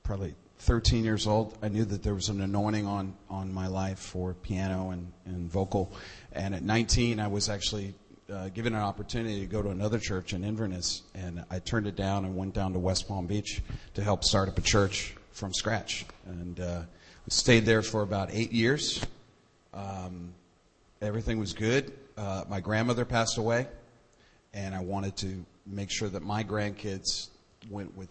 [0.04, 0.36] probably
[0.66, 4.34] 13 years old, I knew that there was an anointing on on my life for
[4.34, 5.94] piano and, and vocal.
[6.32, 7.94] And at 19, I was actually
[8.34, 11.96] uh, given an opportunity to go to another church in Inverness, and I turned it
[11.96, 13.62] down and went down to West Palm Beach
[13.94, 16.06] to help start up a church from scratch.
[16.26, 16.82] And uh,
[17.28, 19.06] stayed there for about eight years.
[19.72, 20.34] Um,
[21.00, 21.94] everything was good.
[22.18, 23.68] Uh, my grandmother passed away,
[24.54, 27.30] and I wanted to make sure that my grandkids
[27.70, 28.10] went with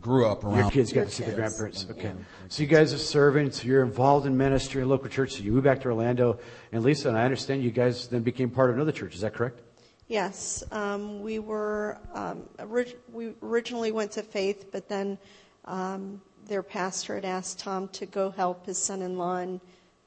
[0.00, 0.56] grew up around.
[0.58, 1.36] Your kids got Your to see the kids.
[1.38, 1.86] grandparents.
[1.90, 2.12] Okay.
[2.48, 5.32] So you guys are serving, so you're involved in ministry, in local church.
[5.34, 6.38] So you moved back to Orlando.
[6.72, 9.14] And Lisa, and I understand you guys then became part of another church.
[9.14, 9.60] Is that correct?
[10.08, 11.98] Yes, um, we were.
[12.14, 15.18] Um, orig- we originally went to Faith, but then
[15.64, 19.60] um, their pastor had asked Tom to go help his son-in-law and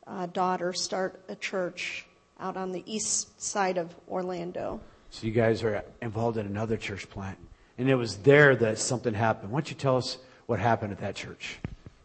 [0.08, 2.06] uh, daughter start a church
[2.40, 4.80] out on the east side of Orlando.
[5.10, 7.38] So you guys are involved in another church plant.
[7.80, 9.54] And it was there that something happened.
[9.54, 11.60] Why don't you tell us what happened at that church?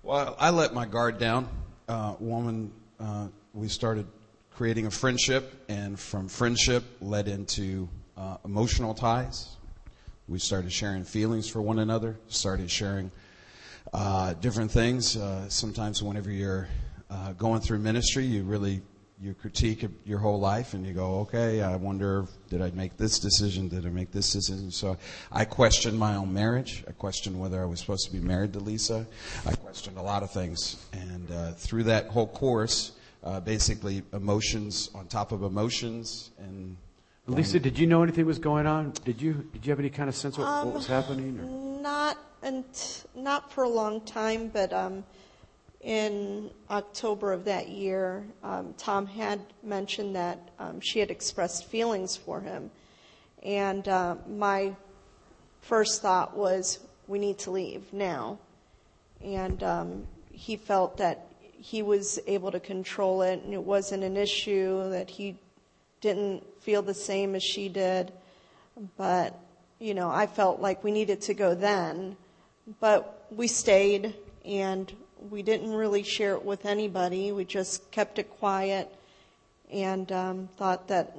[0.05, 1.49] Well, I let my guard down.
[1.89, 4.07] Uh, woman, uh, we started
[4.55, 9.57] creating a friendship, and from friendship led into uh, emotional ties.
[10.29, 12.19] We started sharing feelings for one another.
[12.29, 13.11] Started sharing
[13.93, 15.17] uh, different things.
[15.17, 16.69] Uh, sometimes, whenever you're
[17.11, 18.81] uh, going through ministry, you really
[19.21, 23.19] you critique your whole life and you go, okay, I wonder, did I make this
[23.19, 23.69] decision?
[23.69, 24.71] Did I make this decision?
[24.71, 24.97] So
[25.31, 26.85] I questioned my own marriage.
[26.89, 29.07] I questioned whether I was supposed to be married to Lisa.
[29.47, 30.85] I questioned a lot of things.
[30.93, 36.77] And uh, through that whole course, uh, basically emotions on top of emotions and
[37.27, 38.93] Lisa, did you know anything was going on?
[39.05, 41.41] Did you did you have any kind of sense of Um, what was happening?
[41.41, 41.81] Or?
[41.81, 42.65] Not and
[43.15, 45.05] not for a long time, but um,
[45.85, 52.17] in October of that year, um, Tom had mentioned that um, she had expressed feelings
[52.17, 52.71] for him,
[53.43, 54.75] and uh, my
[55.61, 58.39] first thought was, "We need to leave now."
[59.23, 64.17] And um, he felt that he was able to control it, and it wasn't an
[64.17, 65.39] issue that he
[66.01, 68.13] didn't feel the same as she did.
[68.97, 69.39] But,
[69.79, 72.17] you know, I felt like we needed to go then.
[72.81, 74.93] But we stayed and
[75.31, 77.33] we didn't really share it with anybody.
[77.33, 78.95] We just kept it quiet
[79.71, 81.17] and um, thought that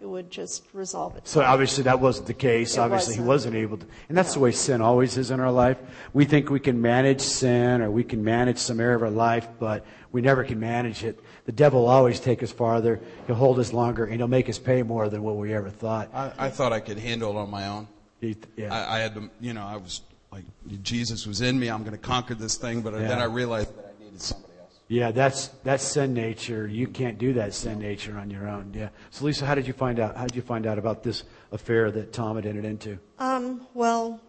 [0.00, 1.44] it would just resolve itself.
[1.44, 2.76] So obviously that wasn't the case.
[2.76, 3.54] It obviously he wasn't.
[3.54, 3.86] wasn't able to.
[4.08, 5.76] And that's the way sin always is in our life.
[6.14, 9.46] We think we can manage sin or we can manage some area of our life,
[9.58, 11.22] but we never can manage it.
[11.44, 12.98] The devil will always take us farther.
[13.26, 16.08] He'll hold us longer and he'll make us pay more than what we ever thought.
[16.14, 17.86] I, I thought I could handle it on my own.
[18.20, 18.74] He- yeah.
[18.74, 20.00] I, I had to, you know, I was
[20.32, 20.44] like,
[20.82, 21.68] Jesus was in me.
[21.68, 22.82] I'm going to conquer this thing.
[22.82, 24.78] But then I realized that I needed somebody else.
[24.88, 26.66] Yeah, that's that's sin nature.
[26.66, 28.72] You can't do that sin nature on your own.
[28.74, 28.88] Yeah.
[29.10, 30.16] So Lisa, how did you find out?
[30.16, 32.98] How did you find out about this affair that Tom had entered into?
[33.18, 34.20] Um, well,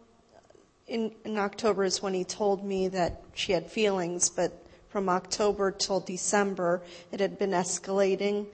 [0.87, 4.51] in, in October is when he told me that she had feelings, but
[4.89, 8.45] from October till December, it had been escalating,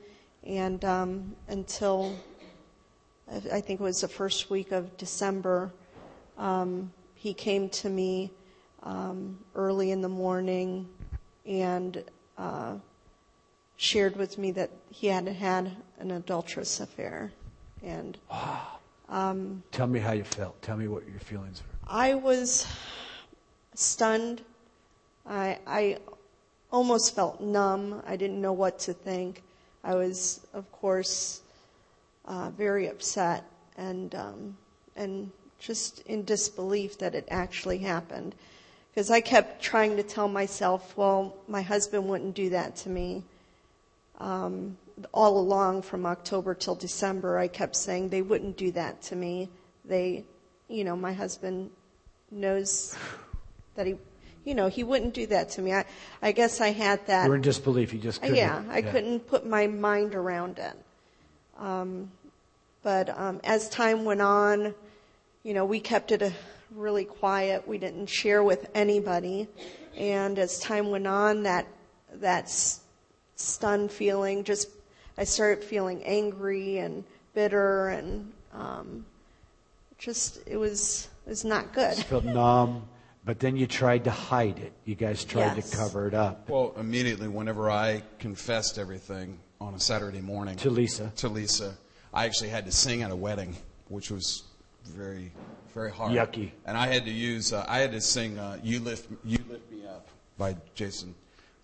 [0.46, 2.16] and um, until
[3.32, 5.72] I- I think it was the first week of December,
[6.38, 8.32] um, he came to me
[8.84, 10.88] um, early in the morning
[11.46, 12.04] and
[12.38, 12.76] uh,
[13.76, 17.32] shared with me that he had had an adulterous affair,
[17.84, 18.18] and
[19.72, 20.62] Tell me how you felt.
[20.62, 21.90] Tell me what your feelings were.
[21.90, 22.68] I was
[23.74, 24.44] stunned.
[25.26, 25.98] I, I
[26.72, 28.04] almost felt numb.
[28.06, 29.44] I didn't know what to think.
[29.84, 31.42] I was, of course,
[32.26, 33.44] uh, very upset
[33.78, 34.58] and um,
[34.96, 38.36] and just in disbelief that it actually happened.
[38.92, 43.24] Because I kept trying to tell myself, well, my husband wouldn't do that to me.
[44.20, 44.78] Um,
[45.12, 49.50] all along from October till December, I kept saying they wouldn't do that to me.
[49.86, 50.26] They,
[50.68, 51.70] you know, my husband
[52.32, 52.98] knows
[53.76, 53.96] that he,
[54.44, 55.74] you know, he wouldn't do that to me.
[55.74, 55.86] I,
[56.22, 57.26] I guess I had that.
[57.26, 57.94] You were in disbelief.
[57.94, 58.36] You just couldn't.
[58.36, 60.74] Yeah, I couldn't put my mind around it.
[61.60, 62.12] Um,
[62.82, 64.74] but um, as time went on,
[65.48, 66.34] you know, we kept it
[66.76, 67.66] really quiet.
[67.66, 69.48] We didn't share with anybody.
[69.98, 71.66] And as time went on, that
[72.16, 72.82] that s-
[73.38, 74.68] stunned feeling just,
[75.18, 79.06] I started feeling angry and bitter and um,
[79.98, 81.98] just it was it was not good.
[81.98, 82.84] You felt numb,
[83.24, 84.74] but then you tried to hide it.
[84.84, 85.70] You guys tried Yes.
[85.70, 86.50] to cover it up.
[86.50, 91.14] Well, immediately, whenever I confessed everything on a Saturday morning To Lisa.
[91.16, 91.78] to Lisa,
[92.14, 93.56] I actually had to sing at a wedding,
[93.88, 94.44] which was
[94.88, 95.32] very,
[95.74, 96.12] very hard.
[96.12, 96.52] Yucky.
[96.66, 99.72] And I had to use, uh, I had to sing uh, "You Lift, You Lift
[99.72, 101.16] Me Up" by Jason,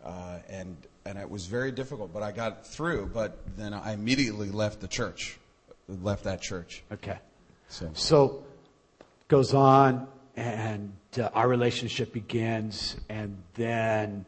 [0.04, 3.12] uh, and and it was very difficult, but I got through.
[3.14, 5.38] But then I immediately left the church,
[5.88, 6.84] left that church.
[6.92, 7.18] Okay.
[7.70, 8.44] So So
[9.28, 14.26] goes on, and uh, our relationship begins, and then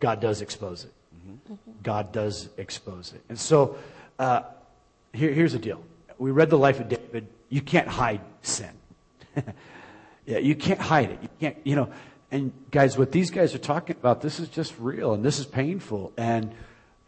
[0.00, 0.92] God does expose it.
[1.82, 3.22] God does expose it.
[3.28, 3.78] And so
[4.18, 4.42] uh,
[5.12, 5.80] here, here's the deal.
[6.18, 7.28] We read the life of David.
[7.48, 8.70] You can't hide sin.
[10.26, 11.18] yeah, you can't hide it.
[11.22, 11.90] You can't, you know.
[12.30, 15.46] And guys, what these guys are talking about, this is just real, and this is
[15.46, 16.54] painful, and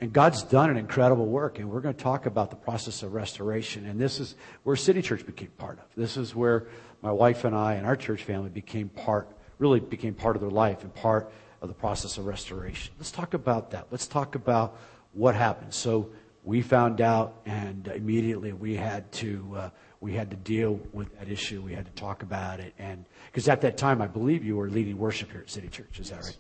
[0.00, 3.12] and God's done an incredible work, and we're going to talk about the process of
[3.12, 3.84] restoration.
[3.84, 5.84] And this is where City Church became part of.
[5.94, 6.68] This is where
[7.02, 10.50] my wife and I and our church family became part, really became part of their
[10.50, 12.94] life and part of the process of restoration.
[12.98, 13.88] Let's talk about that.
[13.90, 14.78] Let's talk about
[15.12, 15.74] what happened.
[15.74, 16.10] So
[16.44, 19.70] we found out, and immediately we had to uh,
[20.00, 21.60] we had to deal with that issue.
[21.60, 24.68] We had to talk about it, and because at that time, I believe you were
[24.68, 26.00] leading worship here at City Church.
[26.00, 26.38] Is that right?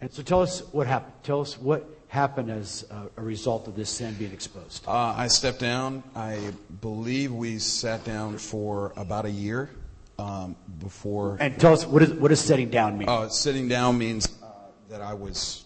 [0.00, 1.14] And so, tell us what happened.
[1.22, 4.86] Tell us what happened as a, a result of this sin being exposed.
[4.86, 6.02] Uh, I stepped down.
[6.14, 9.70] I believe we sat down for about a year
[10.18, 11.38] um, before.
[11.40, 13.08] And tell us what is what does setting down mean?
[13.08, 14.46] Uh, sitting down means uh,
[14.88, 15.64] that I was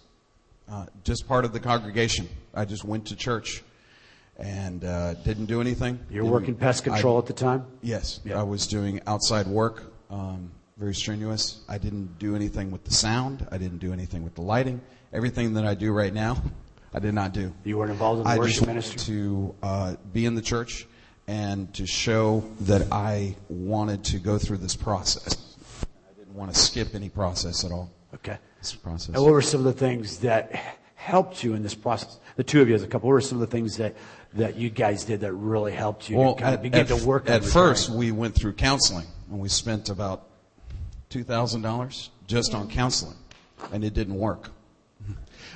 [0.70, 2.28] uh, just part of the congregation.
[2.54, 3.62] I just went to church
[4.40, 5.98] and uh, didn't do anything.
[6.10, 7.64] You're Didn't- working pest control I- at the time.
[7.82, 8.40] yes, Yeah.
[8.40, 11.60] I was doing outside work, um, very strenuous.
[11.68, 13.46] I didn't do anything with the sound.
[13.50, 14.80] I didn't do anything with the lighting.
[15.12, 16.42] Everything that I do right now,
[16.94, 17.52] I did not do.
[17.64, 18.98] You weren't involved in the I worship just ministry?
[19.14, 20.86] to uh, be in the church
[21.28, 25.36] and to show that I wanted to go through this process.
[26.08, 27.90] I didn't want to skip any process at all.
[28.14, 28.38] Okay.
[28.58, 29.14] This process.
[29.14, 32.18] And what were some of the things that helped you in this process?
[32.36, 33.94] The two of you as a couple, what were some of the things that,
[34.34, 37.44] that you guys did that really helped you to kind of begin to work at
[37.44, 40.28] first we went through counseling and we spent about
[41.08, 43.16] two thousand dollars just on counseling,
[43.72, 44.50] and it didn't work.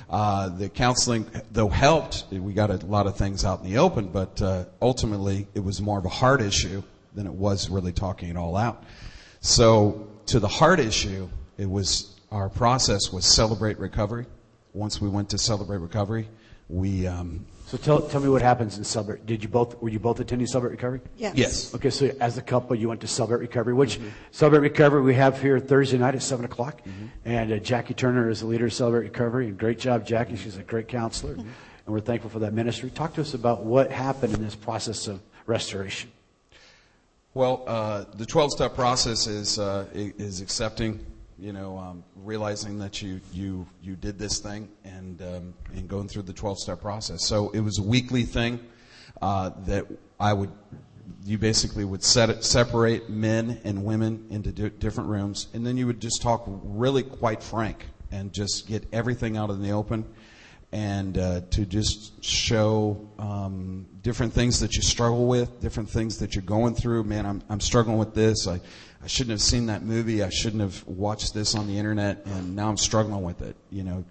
[0.07, 2.25] Uh, the counseling, though, helped.
[2.29, 5.81] We got a lot of things out in the open, but uh, ultimately it was
[5.81, 6.83] more of a heart issue
[7.15, 8.83] than it was really talking it all out.
[9.39, 14.25] So, to the heart issue, it was our process was celebrate recovery.
[14.73, 16.27] Once we went to celebrate recovery,
[16.67, 17.45] we um,
[17.75, 19.25] So tell, tell me what happens in Celebrate.
[19.25, 21.01] Did you both, were you both attending Celebrate Recovery?
[21.17, 21.33] Yes.
[21.35, 24.09] yes, Okay, so as a couple, you went to Celebrate Recovery, which Mm-hmm.
[24.31, 26.81] Celebrate Recovery we have here Thursday night at 7 o'clock.
[27.25, 29.47] And uh, Jackie Turner is the leader of Celebrate Recovery.
[29.47, 30.37] And great job, Jackie.
[30.37, 31.33] She's a great counselor.
[31.33, 31.41] Mm-hmm.
[31.41, 32.89] And we're thankful for that ministry.
[32.91, 36.11] Talk to us about what happened in this process of restoration.
[37.33, 41.05] Well, uh, the 12 step process is, uh, i- is accepting,
[41.37, 46.07] you know, um, realizing that you, you, you did this thing and, um, and going
[46.07, 47.25] through the 12 step process.
[47.25, 48.59] So it was a weekly thing
[49.21, 49.85] uh, that
[50.19, 50.51] I would,
[51.25, 55.77] you basically would set it, separate men and women into di- different rooms, and then
[55.77, 60.05] you would just talk really quite frank and just get everything out in the open
[60.75, 66.35] and uh, to just show um, different things that you struggle with, different things that
[66.35, 67.05] you're going through.
[67.05, 68.45] Man, I'm, I'm struggling with this.
[68.45, 68.59] I,
[69.01, 70.21] I shouldn't have seen that movie.
[70.21, 73.55] I shouldn't have watched this on the internet, and now I'm struggling with it.
[73.69, 74.05] You know,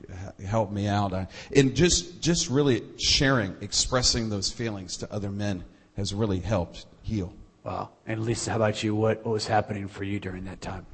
[0.46, 1.12] help me out.
[1.12, 5.64] I, and just just really sharing, expressing those feelings to other men
[5.98, 7.34] has really helped heal.
[7.62, 7.90] Wow.
[8.06, 8.94] And Lisa, how about you?
[8.94, 10.86] What, what was happening for you during that time?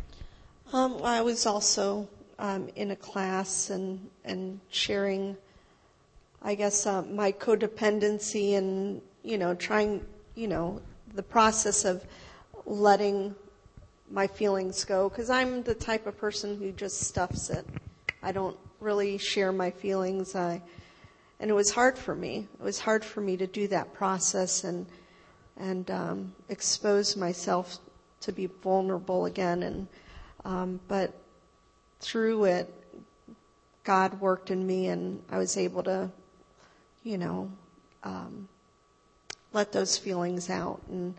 [0.72, 2.08] Um, I was also
[2.40, 5.36] um, in a class and and sharing,
[6.42, 10.80] I guess, uh, my codependency and you know trying, you know,
[11.14, 12.04] the process of
[12.64, 13.34] letting
[14.10, 17.66] my feelings go because I'm the type of person who just stuffs it.
[18.22, 20.34] I don't really share my feelings.
[20.34, 20.62] I
[21.38, 22.46] and it was hard for me.
[22.58, 24.86] It was hard for me to do that process and
[25.56, 27.78] and um, expose myself
[28.20, 29.62] to be vulnerable again.
[29.62, 29.86] And
[30.44, 31.14] um, but
[32.00, 32.74] through it,
[33.84, 36.10] God worked in me, and I was able to,
[37.02, 37.50] you know,
[38.02, 38.48] um,
[39.52, 41.14] let those feelings out and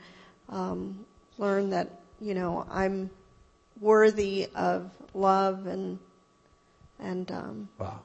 [0.49, 1.05] um,
[1.37, 3.09] learn that you know I'm
[3.79, 5.99] worthy of love and
[6.99, 8.01] and um, Wow.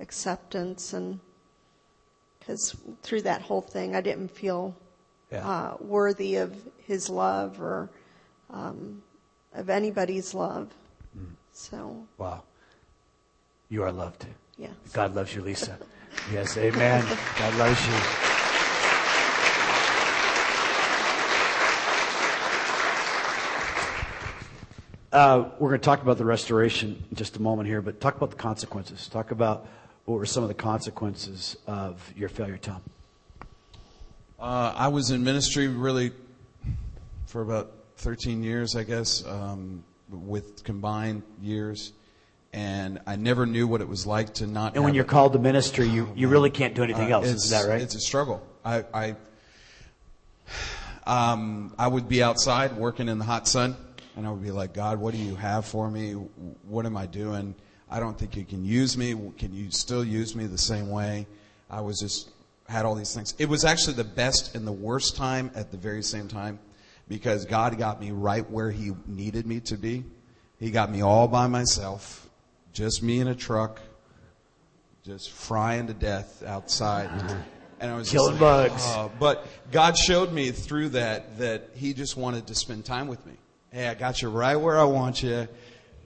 [0.00, 1.18] acceptance and
[2.38, 4.74] because through that whole thing I didn't feel
[5.32, 5.46] Yeah.
[5.48, 6.56] uh, worthy of
[6.86, 7.90] his love or
[8.50, 9.02] um,
[9.52, 10.68] of anybody's love.
[11.52, 12.42] So Wow.
[13.68, 14.26] You are loved.
[14.58, 14.68] yeah.
[14.92, 15.78] God loves you, Lisa.
[16.32, 17.04] Yes, amen.
[17.38, 18.26] God loves you.
[25.12, 28.16] Uh, we're going to talk about the restoration in just a moment here, but talk
[28.16, 29.08] about the consequences.
[29.08, 29.66] Talk about
[30.04, 32.82] what were some of the consequences of your failure, Tom.
[34.38, 36.12] Uh, I was in ministry really
[37.24, 41.92] for about 13 years, I guess, um, with combined years,
[42.56, 44.76] and I never knew what it was like to not.
[44.76, 47.26] And when you're a- called to ministry, you, you really can't do anything Uh, else.
[47.26, 47.82] Is that right?
[47.82, 48.42] It's a struggle.
[48.64, 49.16] I, I,
[51.06, 53.76] um, I would be outside working in the hot sun,
[54.16, 56.12] and I would be like, God, what do you have for me?
[56.12, 57.54] What am I doing?
[57.90, 59.14] I don't think you can use me.
[59.36, 61.26] Can you still use me the same way?
[61.70, 62.30] I was just
[62.70, 63.34] had all these things.
[63.38, 66.58] It was actually the best and the worst time at the very same time
[67.06, 70.04] because God got me right where He needed me to be.
[70.58, 72.25] He got me all by myself,
[72.76, 73.80] just me in a truck,
[75.02, 77.06] just frying to death outside.
[77.06, 77.36] Uh-huh.
[77.80, 78.82] And I was Killing like, bugs.
[78.86, 83.24] "Oh." but God showed me through that that He just wanted to spend time with
[83.26, 83.32] me.
[83.70, 85.48] Hey, I got you right where I want you.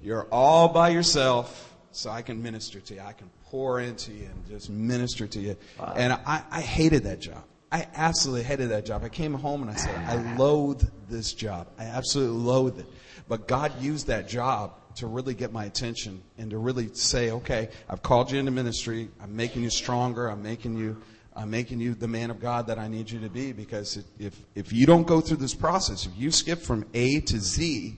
[0.03, 3.01] You're all by yourself, so I can minister to you.
[3.01, 5.57] I can pour into you and just minister to you.
[5.97, 7.45] And I, I hated that job.
[7.71, 9.05] I absolutely hated that job.
[9.05, 11.69] I came home and I said, I loathe this job.
[11.79, 12.87] I absolutely loathe it.
[13.29, 17.69] But God used that job to really get my attention and to really say, okay,
[17.89, 19.09] I've called you into ministry.
[19.21, 20.29] I'm making you stronger.
[20.29, 21.01] I'm making you,
[21.35, 23.53] I'm making you the man of God that I need you to be.
[23.53, 27.39] Because if, if you don't go through this process, if you skip from A to
[27.39, 27.97] Z,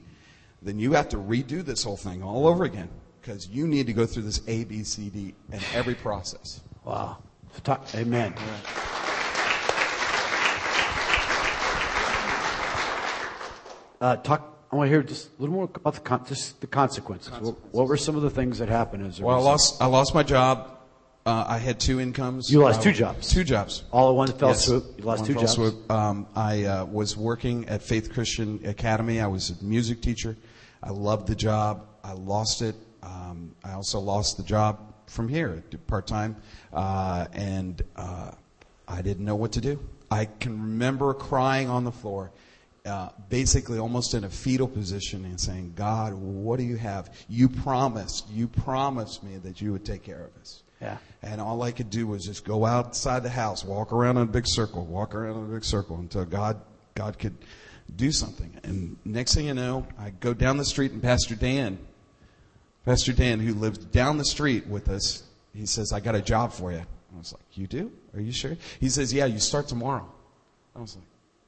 [0.60, 2.88] then you have to redo this whole thing all over again.
[3.20, 6.60] Because you need to go through this A, B, C, D and every process.
[6.84, 7.18] Wow.
[7.94, 8.34] Amen.
[14.00, 14.51] Uh, talk.
[14.72, 17.30] I want to hear just a little more about the, con- just the consequences.
[17.40, 19.86] What, what were some of the things that happened as a Well, I lost I
[19.86, 20.78] lost my job.
[21.26, 22.50] Uh, I had two incomes.
[22.50, 23.30] You lost two jobs?
[23.30, 23.84] Two jobs.
[23.92, 24.64] All at one fell Yes.
[24.64, 24.94] swoop.
[24.96, 25.52] You lost One two jobs.
[25.52, 25.92] swoop.
[25.92, 29.20] Um, I uh, was working at Faith Christian Academy.
[29.20, 30.36] I was a music teacher.
[30.82, 31.86] I loved the job.
[32.02, 32.74] I lost it.
[33.02, 36.34] Um, I also lost the job from here, part time,
[36.72, 38.30] uh, and uh,
[38.88, 39.78] I didn't know what to do.
[40.10, 42.32] I can remember crying on the floor.
[42.84, 47.14] Uh, basically, almost in a fetal position, and saying, "God, what do you have?
[47.28, 50.96] You promised, you promised me that you would take care of us." Yeah.
[51.22, 54.26] And all I could do was just go outside the house, walk around in a
[54.26, 56.60] big circle, walk around in a big circle until God,
[56.96, 57.36] God could
[57.94, 58.52] do something.
[58.64, 61.78] And next thing you know, I go down the street and Pastor Dan,
[62.84, 65.22] Pastor Dan, who lives down the street with us,
[65.54, 66.78] he says, I got a job for you.
[66.78, 67.92] I was like, you do?
[68.14, 68.56] Are you sure?
[68.80, 70.10] He says, yeah, you start tomorrow.
[70.74, 71.04] I was like,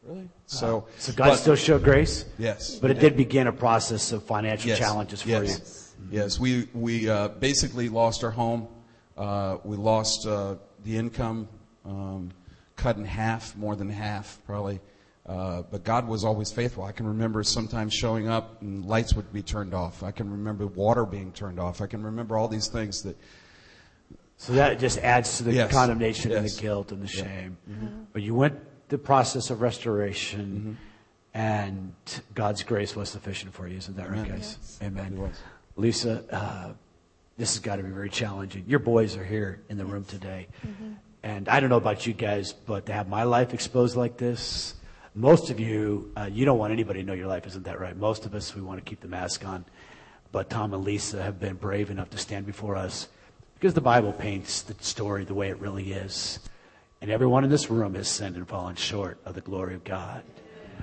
[0.07, 0.29] really?
[0.47, 2.25] So, So God but- still showed grace?
[2.39, 2.79] Yes.
[2.79, 4.79] But it did begin a process of financial Yes.
[4.79, 5.95] challenges for yes.
[6.11, 6.19] you.
[6.21, 8.69] Yes, we we uh, basically lost our home.
[9.17, 11.49] Uh, we lost uh, the income,
[11.85, 12.31] um,
[12.77, 14.81] cut in half, more than half, probably.
[15.27, 16.85] Uh, but God was always faithful.
[16.85, 20.03] I can remember sometimes showing up and lights would be turned off.
[20.03, 21.81] I can remember water being turned off.
[21.81, 23.17] I can remember all these things that.
[24.37, 25.73] So that just adds to the Yes.
[25.73, 27.57] condemnation and the guilt and the shame.
[27.71, 27.87] Mm-hmm.
[28.13, 28.59] But you went
[28.89, 30.79] the process of restoration,
[31.33, 31.95] and
[32.35, 33.79] God's grace was sufficient for you.
[33.79, 34.31] Isn't that right, Amen.
[34.31, 34.79] guys?
[34.83, 35.33] Amen.
[35.77, 36.73] Lisa, uh,
[37.37, 38.65] this has got to be very challenging.
[38.67, 40.47] Your boys are here in the room today.
[41.25, 44.75] And I don't know about you guys, but to have my life exposed like this,
[45.15, 47.97] most of you, uh, you don't want anybody to know your life, isn't that right?
[47.97, 49.65] Most of us, we want to keep the mask on.
[50.33, 53.09] But Tom and Lisa have been brave enough to stand before us
[53.55, 56.41] because the Bible paints the story the way it really is.
[57.05, 60.23] And everyone in this room has sinned and fallen short of the glory of God.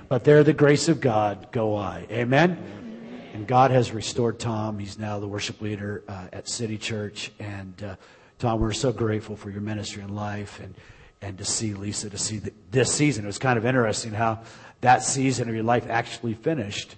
[0.08, 2.06] But there, the grace of God, go I.
[2.12, 3.30] Amen?
[3.34, 4.78] And God has restored Tom.
[4.78, 7.32] He's now the worship leader uh, at City Church.
[7.40, 7.96] And uh,
[8.38, 10.76] Tom, we're so grateful for your ministry and life and,
[11.22, 13.24] and to see Lisa, to see the, this season.
[13.24, 14.42] It was kind of interesting how
[14.80, 16.94] that season of your life actually finished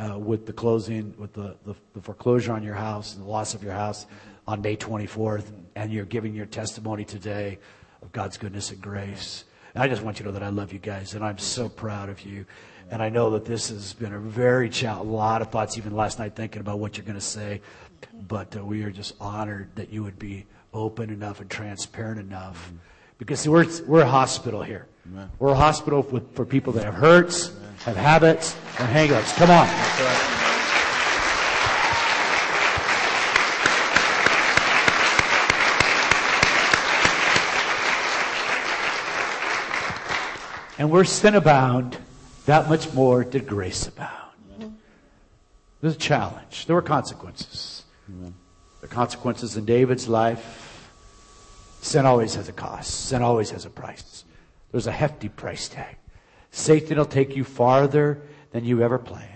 [0.00, 3.54] uh, with the closing, with the, the, the foreclosure on your house and the loss
[3.54, 4.06] of your house
[4.48, 5.52] on May 24th.
[5.76, 7.60] And you're giving your testimony today
[8.04, 9.44] of God's goodness and grace.
[9.74, 11.68] And I just want you to know that I love you guys, and I'm so
[11.68, 12.46] proud of you.
[12.90, 15.96] And I know that this has been a very challenge, a lot of thoughts even
[15.96, 17.60] last night thinking about what you're going to say.
[18.28, 22.72] But uh, we are just honored that you would be open enough and transparent enough.
[23.18, 24.86] Because see, we're, we're a hospital here.
[25.38, 27.52] We're a hospital for, for people that have hurts,
[27.84, 29.32] have habits, and hang-ups.
[29.34, 30.43] Come on.
[40.78, 41.96] And where sin abound,
[42.46, 44.80] that much more did grace abound.
[45.80, 46.66] There's a challenge.
[46.66, 47.84] There were consequences.
[48.80, 50.90] The consequences in David's life.
[51.80, 52.90] Sin always has a cost.
[53.08, 54.24] Sin always has a price.
[54.72, 55.96] There's a hefty price tag.
[56.50, 58.22] Satan will take you farther
[58.52, 59.28] than you ever planned.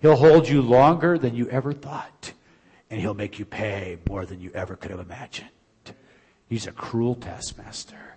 [0.00, 2.32] He'll hold you longer than you ever thought.
[2.90, 5.48] And he'll make you pay more than you ever could have imagined.
[6.48, 8.13] He's a cruel taskmaster.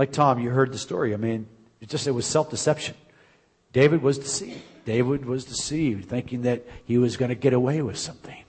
[0.00, 1.12] Like Tom, you heard the story.
[1.12, 1.46] I mean,
[1.82, 2.94] it just it was self-deception.
[3.74, 4.62] David was deceived.
[4.86, 8.42] David was deceived, thinking that he was going to get away with something.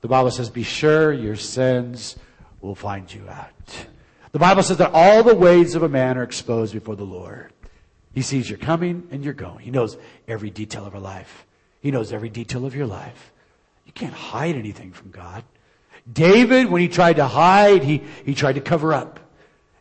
[0.00, 2.16] The Bible says, "Be sure your sins
[2.62, 3.86] will find you out."
[4.32, 7.52] The Bible says that all the ways of a man are exposed before the Lord.
[8.14, 9.58] He sees your coming and your going.
[9.58, 11.46] He knows every detail of our life.
[11.82, 13.30] He knows every detail of your life.
[13.84, 15.44] You can't hide anything from God.
[16.10, 19.20] David, when he tried to hide, he, he tried to cover up.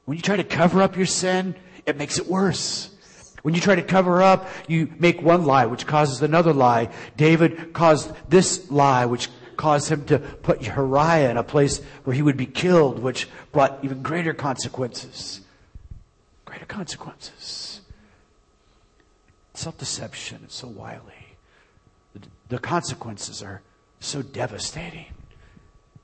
[0.07, 1.53] When you try to cover up your sin,
[1.85, 2.89] it makes it worse.
[3.41, 6.93] When you try to cover up, you make one lie, which causes another lie.
[7.17, 9.27] David caused this lie, which
[9.57, 13.79] caused him to put Uriah in a place where he would be killed, which brought
[13.83, 15.41] even greater consequences.
[16.45, 17.81] Greater consequences.
[19.55, 21.01] Self-deception is so wily.
[22.47, 23.61] The consequences are
[23.99, 25.07] so devastating.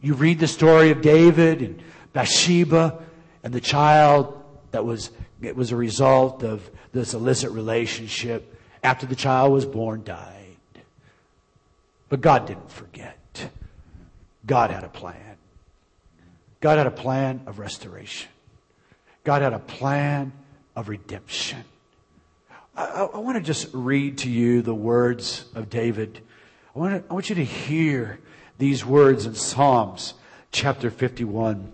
[0.02, 1.82] You read the story of David and
[2.12, 3.02] Bathsheba
[3.44, 4.42] and the child
[4.72, 10.04] that was it was a result of this illicit relationship after the child was born
[10.04, 10.58] died.
[12.10, 13.50] But God didn't forget.
[14.46, 15.38] God had a plan.
[16.62, 18.30] God had a plan of restoration.
[19.24, 20.32] God had a plan
[20.76, 21.64] of redemption.
[22.76, 26.22] I, I, I want to just read to you the words of David.
[26.76, 28.20] I want, to, I want you to hear
[28.58, 30.14] these words in Psalms
[30.52, 31.72] chapter 51.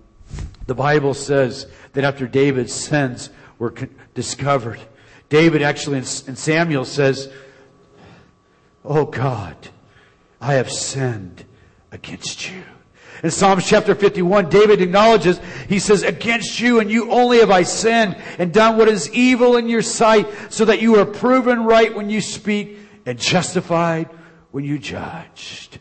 [0.67, 3.73] The Bible says that after David's sins were
[4.13, 4.79] discovered,
[5.29, 7.31] David actually in Samuel says,
[8.83, 9.55] Oh God,
[10.41, 11.45] I have sinned
[11.91, 12.63] against you.
[13.21, 17.63] In Psalms chapter 51, David acknowledges, he says, against you and you only have I
[17.63, 21.93] sinned and done what is evil in your sight so that you are proven right
[21.93, 24.09] when you speak and justified
[24.51, 25.79] when you judged.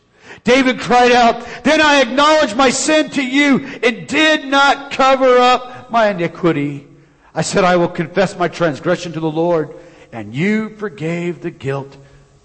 [0.49, 5.91] David cried out, then I acknowledged my sin to you and did not cover up
[5.91, 6.89] my iniquity.
[7.35, 9.77] I said, I will confess my transgression to the Lord
[10.11, 11.95] and you forgave the guilt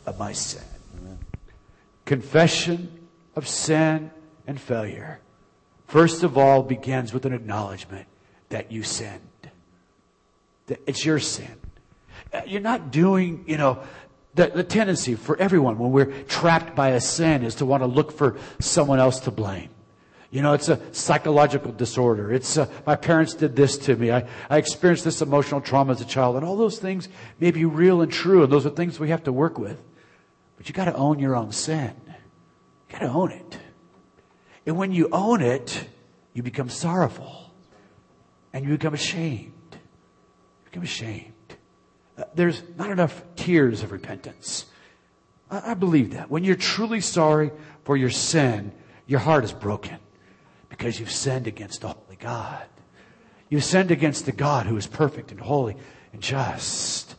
[0.06, 0.64] of my sin.
[2.04, 4.12] Confession of sin
[4.48, 5.22] and failure,
[5.88, 8.08] first of all, begins with an acknowledgement
[8.50, 9.22] that you sinned.
[10.68, 11.56] That it's your sin.
[12.48, 13.82] You're not doing, you know,
[14.36, 17.88] the, the tendency for everyone when we're trapped by a sin is to want to
[17.88, 19.70] look for someone else to blame.
[20.32, 22.34] You know, it's a psychological disorder.
[22.34, 24.12] It's uh, my parents did this to me.
[24.12, 27.08] I, I experienced this emotional trauma as a child, and all those things
[27.40, 29.80] may be real and true, and those are things we have to work with.
[30.58, 31.94] But you got to own your own sin.
[32.08, 32.14] You
[32.90, 33.60] got to own it.
[34.66, 35.88] And when you own it,
[36.34, 37.52] you become sorrowful
[38.54, 39.54] and you become ashamed.
[39.72, 41.33] You become ashamed.
[42.36, 44.66] There's not enough tears of repentance.
[45.50, 46.30] I, I believe that.
[46.30, 47.52] When you're truly sorry
[47.84, 48.72] for your sin,
[49.08, 49.98] your heart is broken
[50.70, 52.66] because you've sinned against the holy God.
[53.50, 55.76] You've sinned against the God who is perfect and holy
[56.12, 57.16] and just.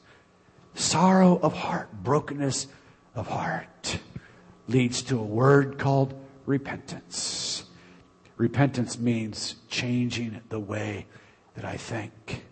[0.75, 2.67] Sorrow of heart, brokenness
[3.15, 3.99] of heart
[4.67, 6.15] leads to a word called
[6.47, 7.65] repentance.
[8.37, 11.07] Repentance means changing the way
[11.55, 12.45] that I think.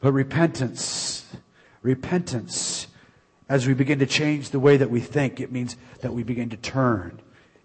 [0.00, 1.17] But repentance,
[1.82, 2.86] repentance,
[3.48, 6.50] as we begin to change the way that we think, it means that we begin
[6.50, 7.20] to turn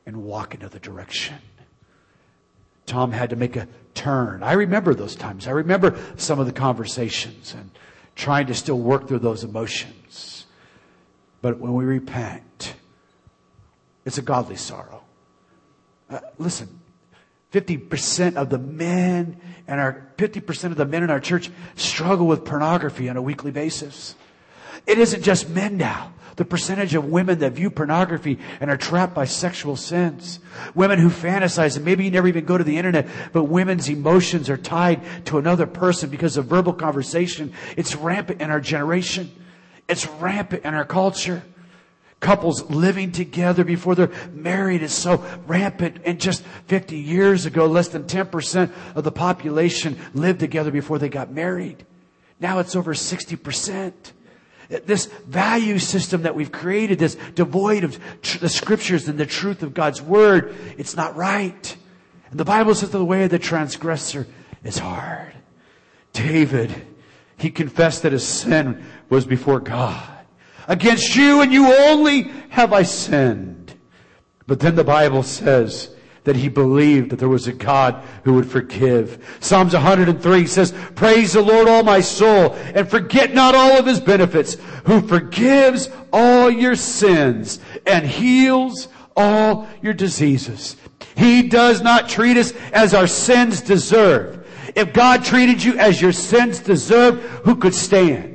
[0.05, 1.37] and walk another direction.
[2.85, 4.43] Tom had to make a turn.
[4.43, 5.47] I remember those times.
[5.47, 7.71] I remember some of the conversations and
[8.15, 10.45] trying to still work through those emotions.
[11.41, 12.75] But when we repent,
[14.05, 15.03] it's a godly sorrow.
[16.09, 16.79] Uh, listen,
[17.53, 22.43] 50% of the men and our 50% of the men in our church struggle with
[22.43, 24.15] pornography on a weekly basis.
[24.87, 26.13] It isn't just men now.
[26.35, 30.39] The percentage of women that view pornography and are trapped by sexual sins.
[30.73, 34.49] Women who fantasize, and maybe you never even go to the internet, but women's emotions
[34.49, 37.53] are tied to another person because of verbal conversation.
[37.77, 39.31] It's rampant in our generation.
[39.87, 41.43] It's rampant in our culture
[42.23, 45.97] couples living together before they're married is so rampant.
[46.05, 51.09] And just 50 years ago, less than 10% of the population lived together before they
[51.09, 51.85] got married.
[52.39, 53.93] Now it's over 60%.
[54.85, 59.61] This value system that we've created, this devoid of tr- the scriptures and the truth
[59.61, 61.77] of God's word, it's not right.
[62.31, 64.25] And the Bible says the way of the transgressor
[64.63, 65.33] is hard.
[66.13, 66.73] David,
[67.37, 70.12] he confessed that his sin was before God.
[70.67, 73.73] Against you and you only have I sinned.
[74.47, 75.89] But then the Bible says
[76.23, 79.37] that he believed that there was a God who would forgive.
[79.39, 83.99] Psalms 103 says, Praise the Lord, all my soul, and forget not all of his
[83.99, 84.55] benefits,
[84.85, 90.77] who forgives all your sins and heals all your diseases.
[91.15, 94.47] He does not treat us as our sins deserve.
[94.75, 98.32] If God treated you as your sins deserve, who could stand?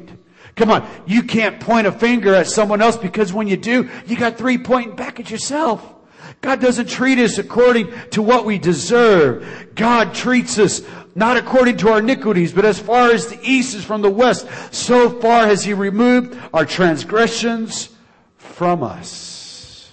[0.58, 0.90] Come on.
[1.06, 4.58] You can't point a finger at someone else because when you do, you got three
[4.58, 5.94] pointing back at yourself.
[6.40, 9.68] God doesn't treat us according to what we deserve.
[9.76, 10.82] God treats us
[11.14, 14.48] not according to our iniquities, but as far as the east is from the west,
[14.74, 17.90] so far has He removed our transgressions
[18.36, 19.90] from us.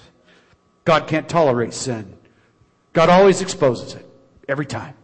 [0.83, 2.17] God can't tolerate sin.
[2.93, 4.05] God always exposes it.
[4.47, 4.95] Every time.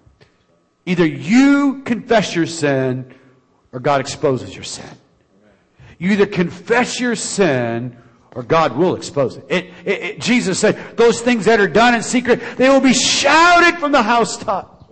[0.88, 3.14] Either you confess your sin
[3.72, 4.90] or God exposes your sin.
[6.02, 7.96] You either confess your sin
[8.34, 9.46] or God will expose it.
[9.50, 10.20] It, it, it.
[10.20, 14.02] Jesus said, those things that are done in secret, they will be shouted from the
[14.02, 14.92] housetop.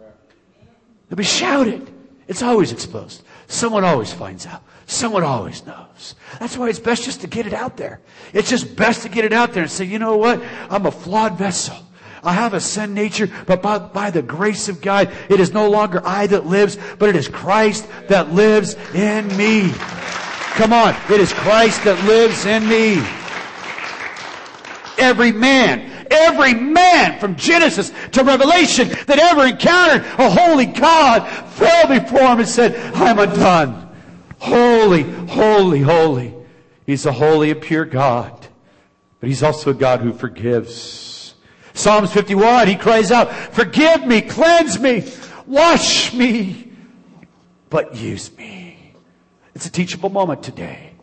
[1.09, 1.89] They'll be shouted.
[2.27, 3.23] It's always exposed.
[3.47, 4.61] Someone always finds out.
[4.85, 6.13] Someone always knows.
[6.39, 8.01] That's why it's best just to get it out there.
[8.31, 10.39] It's just best to get it out there and say, you know what?
[10.69, 11.77] I'm a flawed vessel.
[12.23, 15.71] I have a sin nature, but by, by, the grace of God, it is no
[15.71, 19.71] longer I that lives, but it is Christ that lives in me.
[20.59, 20.93] Come on.
[21.09, 23.01] It is Christ that lives in me.
[25.01, 31.87] Every man, every man from Genesis to Revelation that ever encountered a holy God fell
[31.87, 33.89] before him and said, I'm undone.
[34.39, 36.35] Holy, holy, holy.
[36.85, 38.33] He's a holy and pure God.
[39.21, 41.35] But he's also a God who forgives.
[41.73, 45.09] Psalms 51, he cries out, forgive me, cleanse me,
[45.47, 46.69] wash me,
[47.69, 48.58] but use me.
[49.59, 50.93] It's a teachable moment today.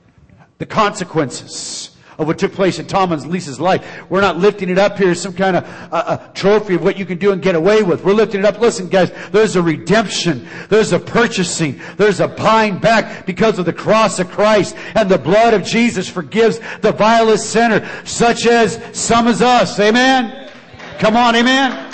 [0.56, 4.08] The consequences of what took place in Tom and Lisa's life.
[4.08, 6.96] We're not lifting it up here as some kind of uh, uh, trophy of what
[6.96, 8.02] you can do and get away with.
[8.02, 8.58] We're lifting it up.
[8.58, 10.48] Listen, guys, there's a redemption.
[10.70, 11.78] There's a purchasing.
[11.98, 16.08] There's a buying back because of the cross of Christ and the blood of Jesus
[16.08, 19.78] forgives the vilest sinner, such as some as us.
[19.78, 20.50] Amen?
[20.98, 21.92] Come on, amen?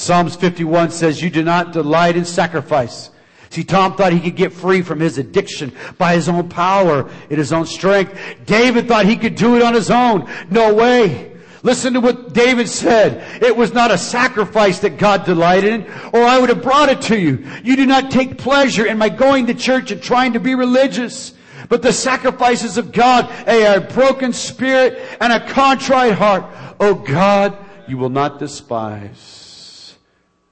[0.00, 3.10] Psalms 51 says, you do not delight in sacrifice.
[3.50, 7.36] See, Tom thought he could get free from his addiction by his own power in
[7.36, 8.18] his own strength.
[8.46, 10.30] David thought he could do it on his own.
[10.50, 11.32] No way.
[11.62, 13.42] Listen to what David said.
[13.42, 15.82] It was not a sacrifice that God delighted in,
[16.14, 17.46] or I would have brought it to you.
[17.62, 21.34] You do not take pleasure in my going to church and trying to be religious.
[21.68, 26.44] But the sacrifices of God, a broken spirit and a contrite heart,
[26.80, 29.39] oh God, you will not despise.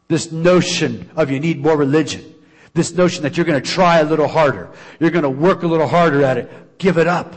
[0.08, 2.34] This notion of you need more religion.
[2.72, 4.70] This notion that you're going to try a little harder.
[4.98, 6.78] You're going to work a little harder at it.
[6.78, 7.34] Give it up.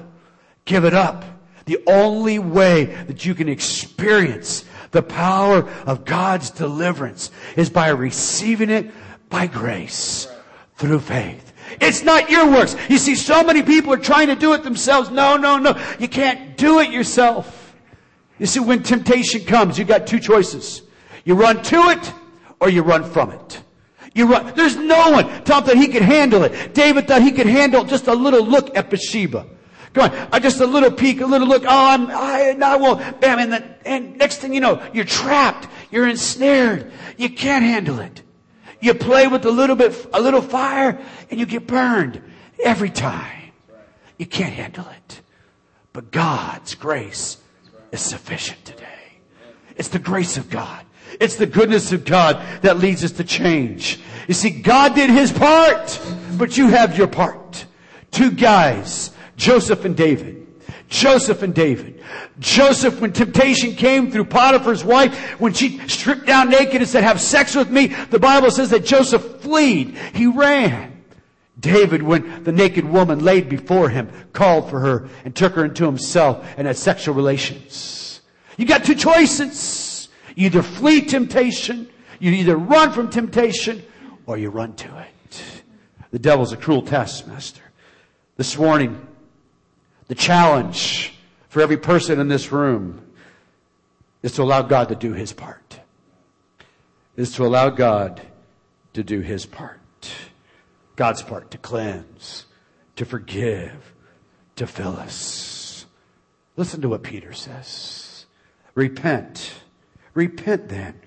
[0.66, 1.26] Give it up.
[1.66, 8.70] The only way that you can experience the power of God's deliverance is by receiving
[8.70, 8.92] it
[9.30, 10.28] by grace
[10.76, 11.54] through faith.
[11.80, 12.76] It's not your works.
[12.90, 15.10] You see, so many people are trying to do it themselves.
[15.10, 15.82] No, no, no.
[16.00, 17.76] You can't do it yourself.
[18.40, 20.82] You see, when temptation comes, you've got two choices.
[21.24, 22.14] You run to it
[22.62, 23.62] or you run from it.
[24.14, 24.54] You run.
[24.56, 25.44] There's no one.
[25.44, 26.74] Tom that he could handle it.
[26.74, 29.48] David thought he could handle just a little look at Bathsheba.
[29.94, 31.64] Come on, uh, just a little peek, a little look.
[31.66, 33.20] Oh, I'm, I, I won't.
[33.20, 35.68] Bam, and, the, and next thing you know, you're trapped.
[35.92, 36.92] You're ensnared.
[37.18, 38.22] You can't handle it.
[38.80, 42.22] You play with a little bit, a little fire, and you get burned
[42.64, 43.52] every time.
[44.18, 45.22] You can't handle it.
[45.94, 47.38] But God's grace
[47.92, 48.88] is sufficient today.
[49.76, 50.86] It's the grace of God.
[51.20, 54.00] It's the goodness of God that leads us to change.
[54.28, 56.00] You see, God did his part,
[56.38, 57.66] but you have your part.
[58.12, 60.48] Two guys, Joseph and David.
[60.88, 62.04] Joseph and David.
[62.40, 67.22] Joseph, when temptation came through Potiphar's wife, when she stripped down naked and said, have
[67.22, 69.96] sex with me, the Bible says that Joseph fled.
[70.14, 71.04] He ran.
[71.60, 75.86] David, when the naked woman laid before him, called for her and took her into
[75.86, 78.22] himself and had sexual relations.
[78.58, 79.91] You got two choices.
[80.36, 83.84] You either flee temptation, you either run from temptation,
[84.26, 85.64] or you run to it.
[86.12, 87.64] The devil's a cruel taskmaster.
[88.38, 89.08] This morning,
[90.08, 91.14] the challenge
[91.50, 93.06] for every person in this room
[94.24, 95.80] is to allow God to do his part.
[97.16, 98.22] Is to allow God
[98.94, 99.80] to do his part.
[100.96, 102.46] God's part to cleanse,
[102.96, 103.94] to forgive,
[104.56, 105.86] to fill us.
[106.58, 108.26] Listen to what Peter says.
[108.76, 109.54] Repent
[110.14, 111.00] Repent then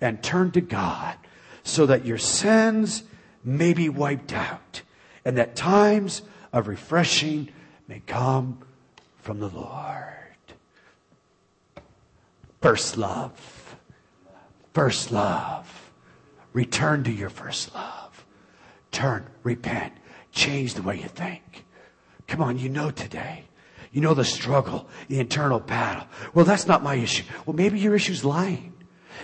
[0.00, 1.16] and turn to God
[1.62, 3.04] so that your sins
[3.44, 4.82] may be wiped out
[5.24, 7.48] and that times of refreshing
[7.88, 8.58] may come
[9.18, 10.06] from the Lord.
[12.60, 13.76] First love.
[14.72, 15.92] First love.
[16.52, 18.24] Return to your first love.
[18.90, 19.92] Turn, repent,
[20.32, 21.64] change the way you think.
[22.26, 23.44] Come on, you know today
[23.92, 26.06] you know the struggle, the internal battle.
[26.32, 27.24] Well, that's not my issue.
[27.44, 28.72] Well, maybe your issue is lying.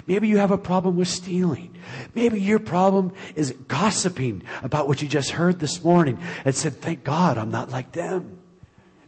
[0.07, 1.77] Maybe you have a problem with stealing.
[2.15, 7.05] Maybe your problem is gossiping about what you just heard this morning and said, thank
[7.05, 8.39] God I'm not like them.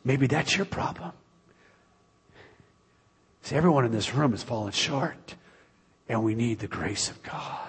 [0.05, 1.13] Maybe that's your problem.
[3.43, 5.35] See, everyone in this room has fallen short
[6.09, 7.69] and we need the grace of God.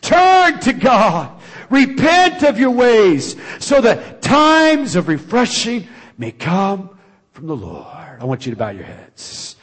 [0.00, 1.40] Turn to God.
[1.70, 5.86] Repent of your ways so that times of refreshing
[6.18, 6.98] may come
[7.32, 8.20] from the Lord.
[8.20, 9.56] I want you to bow your heads.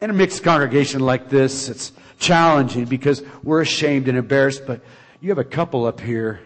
[0.00, 4.82] In a mixed congregation like this, it's challenging because we're ashamed and embarrassed, but
[5.20, 6.40] you have a couple up here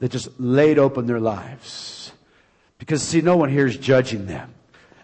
[0.00, 2.12] that just laid open their lives.
[2.78, 4.52] Because see, no one here is judging them.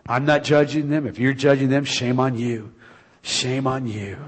[0.06, 1.06] I'm not judging them.
[1.06, 2.74] If you're judging them, shame on you.
[3.22, 4.18] Shame on you.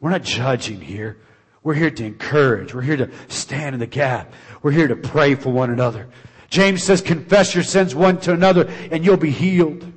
[0.00, 1.16] We're not judging here.
[1.62, 2.74] We're here to encourage.
[2.74, 4.32] We're here to stand in the gap.
[4.62, 6.08] We're here to pray for one another.
[6.48, 9.92] James says, confess your sins one to another and you'll be healed.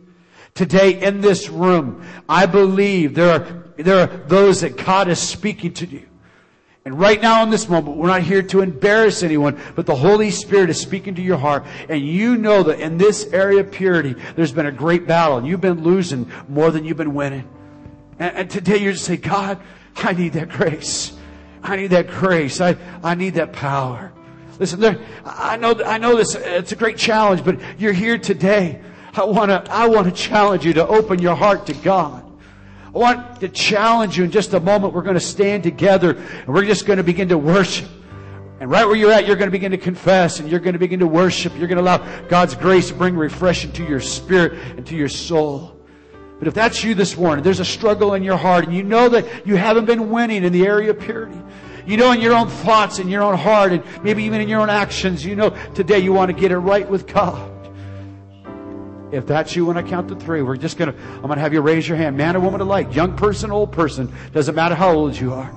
[0.55, 5.73] Today in this room, I believe there are, there are those that God is speaking
[5.75, 6.05] to you.
[6.85, 10.31] And right now in this moment, we're not here to embarrass anyone, but the Holy
[10.31, 11.65] Spirit is speaking to your heart.
[11.87, 15.45] And you know that in this area of purity, there's been a great battle and
[15.45, 17.47] you've been losing more than you've been winning.
[18.17, 19.59] And, and today you're just saying, God,
[19.97, 21.13] I need that grace.
[21.61, 22.61] I need that grace.
[22.61, 24.11] I, I need that power.
[24.59, 28.81] Listen, there, I know, I know this, it's a great challenge, but you're here today.
[29.13, 32.25] I want to, I want to challenge you to open your heart to God.
[32.93, 34.93] I want to challenge you in just a moment.
[34.93, 37.87] We're going to stand together and we're just going to begin to worship.
[38.59, 40.79] And right where you're at, you're going to begin to confess and you're going to
[40.79, 41.57] begin to worship.
[41.57, 45.07] You're going to allow God's grace to bring refreshing to your spirit and to your
[45.07, 45.77] soul.
[46.39, 49.07] But if that's you this morning, there's a struggle in your heart and you know
[49.09, 51.39] that you haven't been winning in the area of purity.
[51.89, 54.61] You know in your own thoughts, in your own heart, and maybe even in your
[54.61, 57.49] own actions, you know today you want to get it right with God.
[59.11, 61.61] If that's you, when I count to three, we're just gonna, I'm gonna have you
[61.61, 62.15] raise your hand.
[62.15, 65.51] Man or woman alike, young person, old person, doesn't matter how old you are.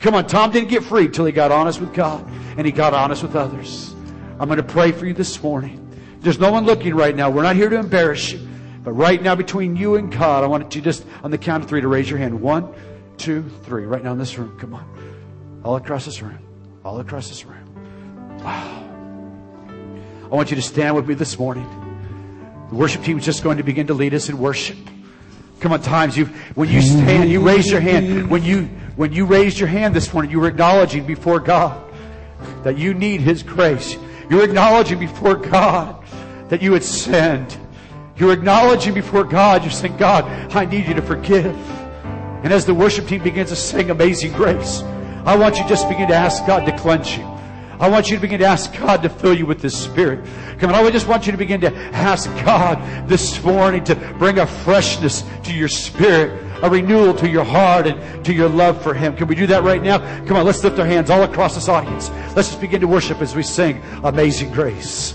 [0.00, 2.92] Come on, Tom didn't get free till he got honest with God and he got
[2.92, 3.94] honest with others.
[4.40, 5.96] I'm to pray for you this morning.
[6.18, 7.30] There's no one looking right now.
[7.30, 8.40] We're not here to embarrass you.
[8.82, 11.68] But right now, between you and God, I want you just on the count of
[11.68, 12.40] three to raise your hand.
[12.40, 12.74] One,
[13.16, 13.84] two, three.
[13.84, 14.58] Right now in this room.
[14.58, 15.17] Come on.
[15.64, 16.38] All across this room.
[16.84, 17.64] All across this room.
[18.42, 18.84] Wow.
[20.30, 21.66] I want you to stand with me this morning.
[22.70, 24.76] The worship team is just going to begin to lead us in worship.
[25.60, 28.30] Come on, times you when you stand, you raise your hand.
[28.30, 28.64] When you
[28.96, 31.82] when you raised your hand this morning, you were acknowledging before God
[32.62, 33.96] that you need His grace.
[34.30, 36.04] You're acknowledging before God
[36.48, 37.56] that you had sinned.
[38.16, 41.56] You're acknowledging before God, you're saying, God, I need you to forgive.
[42.42, 44.82] And as the worship team begins to sing Amazing Grace,
[45.24, 47.24] I want you to just begin to ask God to cleanse you.
[47.80, 50.26] I want you to begin to ask God to fill you with His Spirit.
[50.58, 54.38] Come on, I just want you to begin to ask God this morning to bring
[54.38, 58.94] a freshness to your spirit a renewal to your heart and to your love for
[58.94, 59.16] Him.
[59.16, 59.98] Can we do that right now?
[60.26, 62.10] Come on, let's lift our hands all across this audience.
[62.34, 65.14] Let's just begin to worship as we sing Amazing Grace.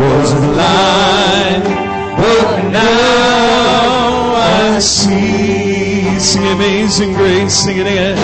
[0.00, 1.60] Was blind,
[2.16, 6.18] but now I see.
[6.18, 8.16] Sing amazing grace, sing it again.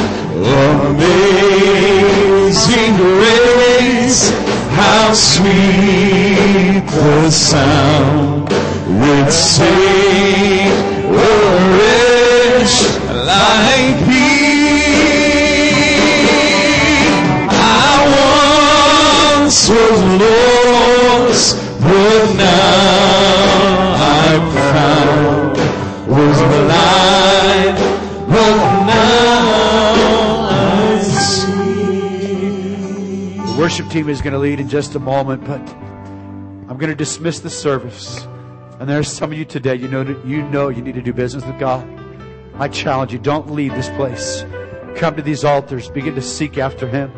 [0.88, 4.30] Amazing grace,
[4.72, 8.48] how sweet the sound
[8.98, 10.72] would save
[11.12, 11.14] a
[11.76, 12.74] wretch
[13.26, 14.24] like me.
[17.50, 20.55] I once was lost,
[21.86, 25.56] but now I'm found.
[26.08, 27.78] Was blind,
[28.28, 28.56] but
[28.86, 31.46] now I see.
[33.38, 35.60] The worship team is going to lead in just a moment, but
[36.68, 38.26] I'm going to dismiss the service.
[38.78, 41.44] And there's some of you today, you know, you know you need to do business
[41.44, 41.88] with God.
[42.58, 44.44] I challenge you, don't leave this place.
[44.96, 47.12] Come to these altars, begin to seek after Him.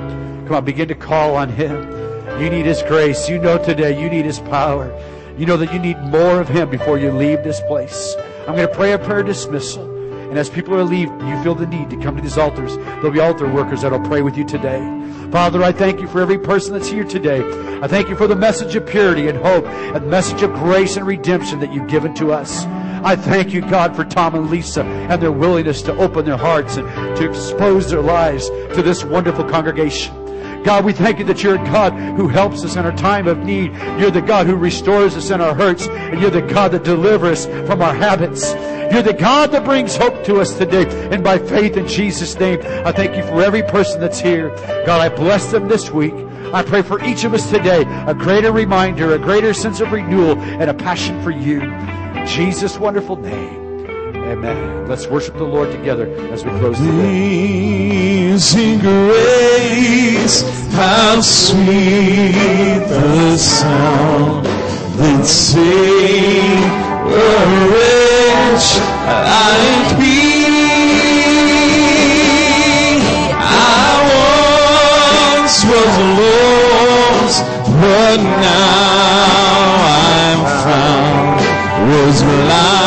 [0.47, 1.97] Come on, begin to call on Him.
[2.39, 3.28] You need His grace.
[3.28, 4.97] You know today you need His power.
[5.36, 8.14] You know that you need more of Him before you leave this place.
[8.47, 9.84] I'm going to pray a prayer dismissal.
[10.28, 12.76] And as people are leaving, you feel the need to come to these altars.
[12.76, 14.78] There'll be altar workers that'll pray with you today.
[15.32, 17.43] Father, I thank you for every person that's here today.
[17.80, 20.97] I thank you for the message of purity and hope and the message of grace
[20.97, 22.64] and redemption that you've given to us.
[23.05, 26.76] I thank you, God, for Tom and Lisa and their willingness to open their hearts
[26.76, 26.86] and
[27.16, 30.18] to expose their lives to this wonderful congregation.
[30.65, 33.39] God, we thank you that you're a God who helps us in our time of
[33.39, 33.73] need.
[33.99, 37.47] You're the God who restores us in our hurts, and you're the God that delivers
[37.47, 38.53] us from our habits.
[38.93, 40.87] You're the God that brings hope to us today.
[41.11, 44.49] And by faith in Jesus' name, I thank you for every person that's here.
[44.87, 46.15] God, I bless them this week.
[46.53, 50.39] I pray for each of us today a greater reminder, a greater sense of renewal,
[50.39, 51.61] and a passion for you.
[51.61, 53.68] In Jesus' wonderful name.
[54.29, 54.87] Amen.
[54.87, 56.91] Let's worship the Lord together as we close today.
[58.29, 66.62] Amazing grace, how sweet the sound that saved
[67.09, 67.35] a
[67.72, 68.68] wretch
[69.09, 70.18] like me.
[73.41, 73.97] I
[75.41, 77.45] once was lost,
[77.81, 81.41] but now I'm found.
[81.89, 82.78] Was blind,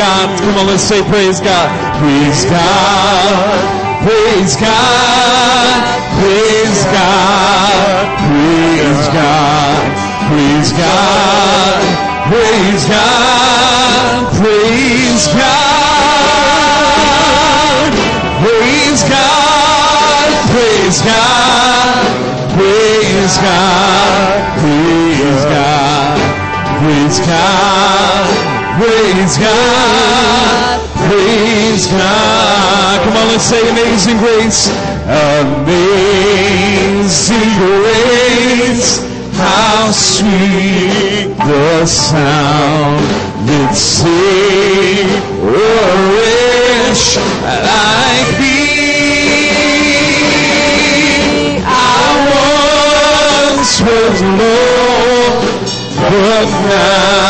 [0.00, 0.40] God.
[0.40, 1.68] Come on, let's say praise God.
[2.00, 4.00] Praise God.
[4.00, 5.76] Praise God.
[6.16, 8.08] Praise God.
[8.24, 9.76] Praise God.
[10.30, 11.84] Praise God.
[12.32, 14.24] Praise God.
[14.40, 15.90] Praise God.
[18.40, 19.60] Praise God.
[20.48, 22.00] Praise God.
[22.56, 24.40] Praise God.
[24.64, 26.16] Praise God.
[26.80, 28.29] Praise God.
[29.20, 33.04] Praise God, praise God.
[33.04, 34.70] Come on, let's say amazing grace.
[35.36, 35.90] Amazing
[37.60, 39.04] grace,
[39.36, 43.04] how sweet the sound
[43.46, 45.12] that saved
[45.42, 45.52] a
[46.16, 47.18] wretch
[47.60, 48.56] like me.
[51.66, 51.68] I
[53.52, 57.29] once was lost, but now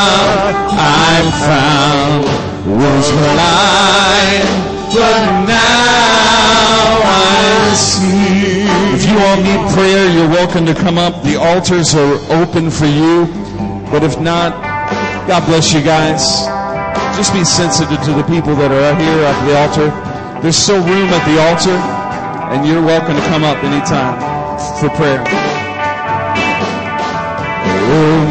[1.11, 2.24] I'm found.
[2.70, 4.46] Was blind,
[4.94, 8.62] but now I see.
[8.94, 11.22] If you all need prayer, you're welcome to come up.
[11.24, 13.26] The altars are open for you.
[13.90, 14.52] But if not,
[15.26, 16.22] God bless you guys.
[17.16, 19.90] Just be sensitive to the people that are out here at the altar.
[20.42, 21.76] There's still room at the altar,
[22.54, 24.14] and you're welcome to come up anytime
[24.78, 25.24] for prayer.
[27.92, 28.30] Oh,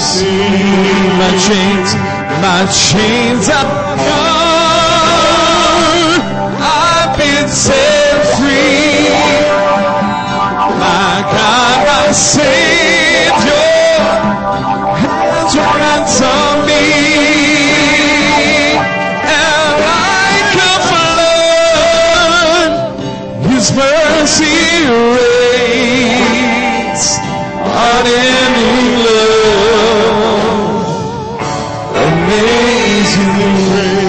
[0.00, 0.48] see
[1.20, 1.94] my chains,
[2.40, 3.68] my chains are
[4.00, 4.80] gone.
[6.56, 9.12] I've been set free.
[10.80, 13.68] My God, my Savior
[15.04, 16.84] has ransomed me.
[19.28, 22.72] And like a flood,
[23.50, 25.29] His mercy
[27.88, 30.84] unending love,
[32.06, 33.34] amazing
[33.70, 33.99] grace.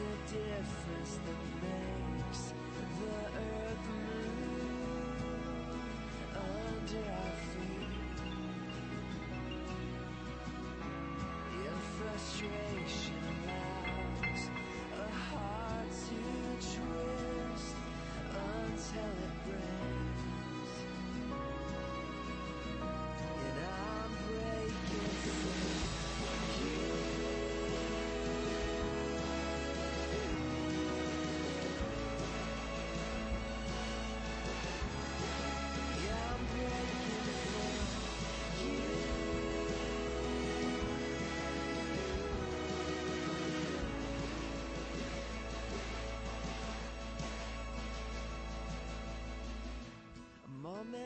[0.00, 2.54] The difference that makes
[3.00, 3.59] the earth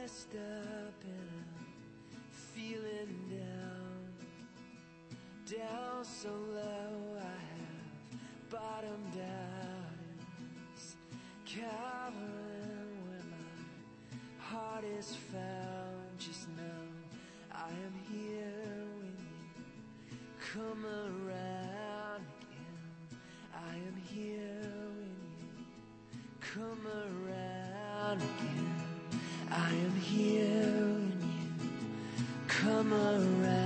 [0.05, 1.45] messed up and
[2.13, 4.13] I'm feeling down.
[5.51, 9.97] Down so low I have bottomed out.
[10.75, 10.97] It's
[11.47, 16.19] covering where my heart is found.
[16.19, 16.85] Just know
[17.51, 19.17] I am here when
[20.11, 20.19] you
[20.53, 23.21] come around again.
[23.55, 25.17] I am here when
[25.49, 25.65] you
[26.41, 28.84] come around again.
[29.57, 33.64] I am here when you come around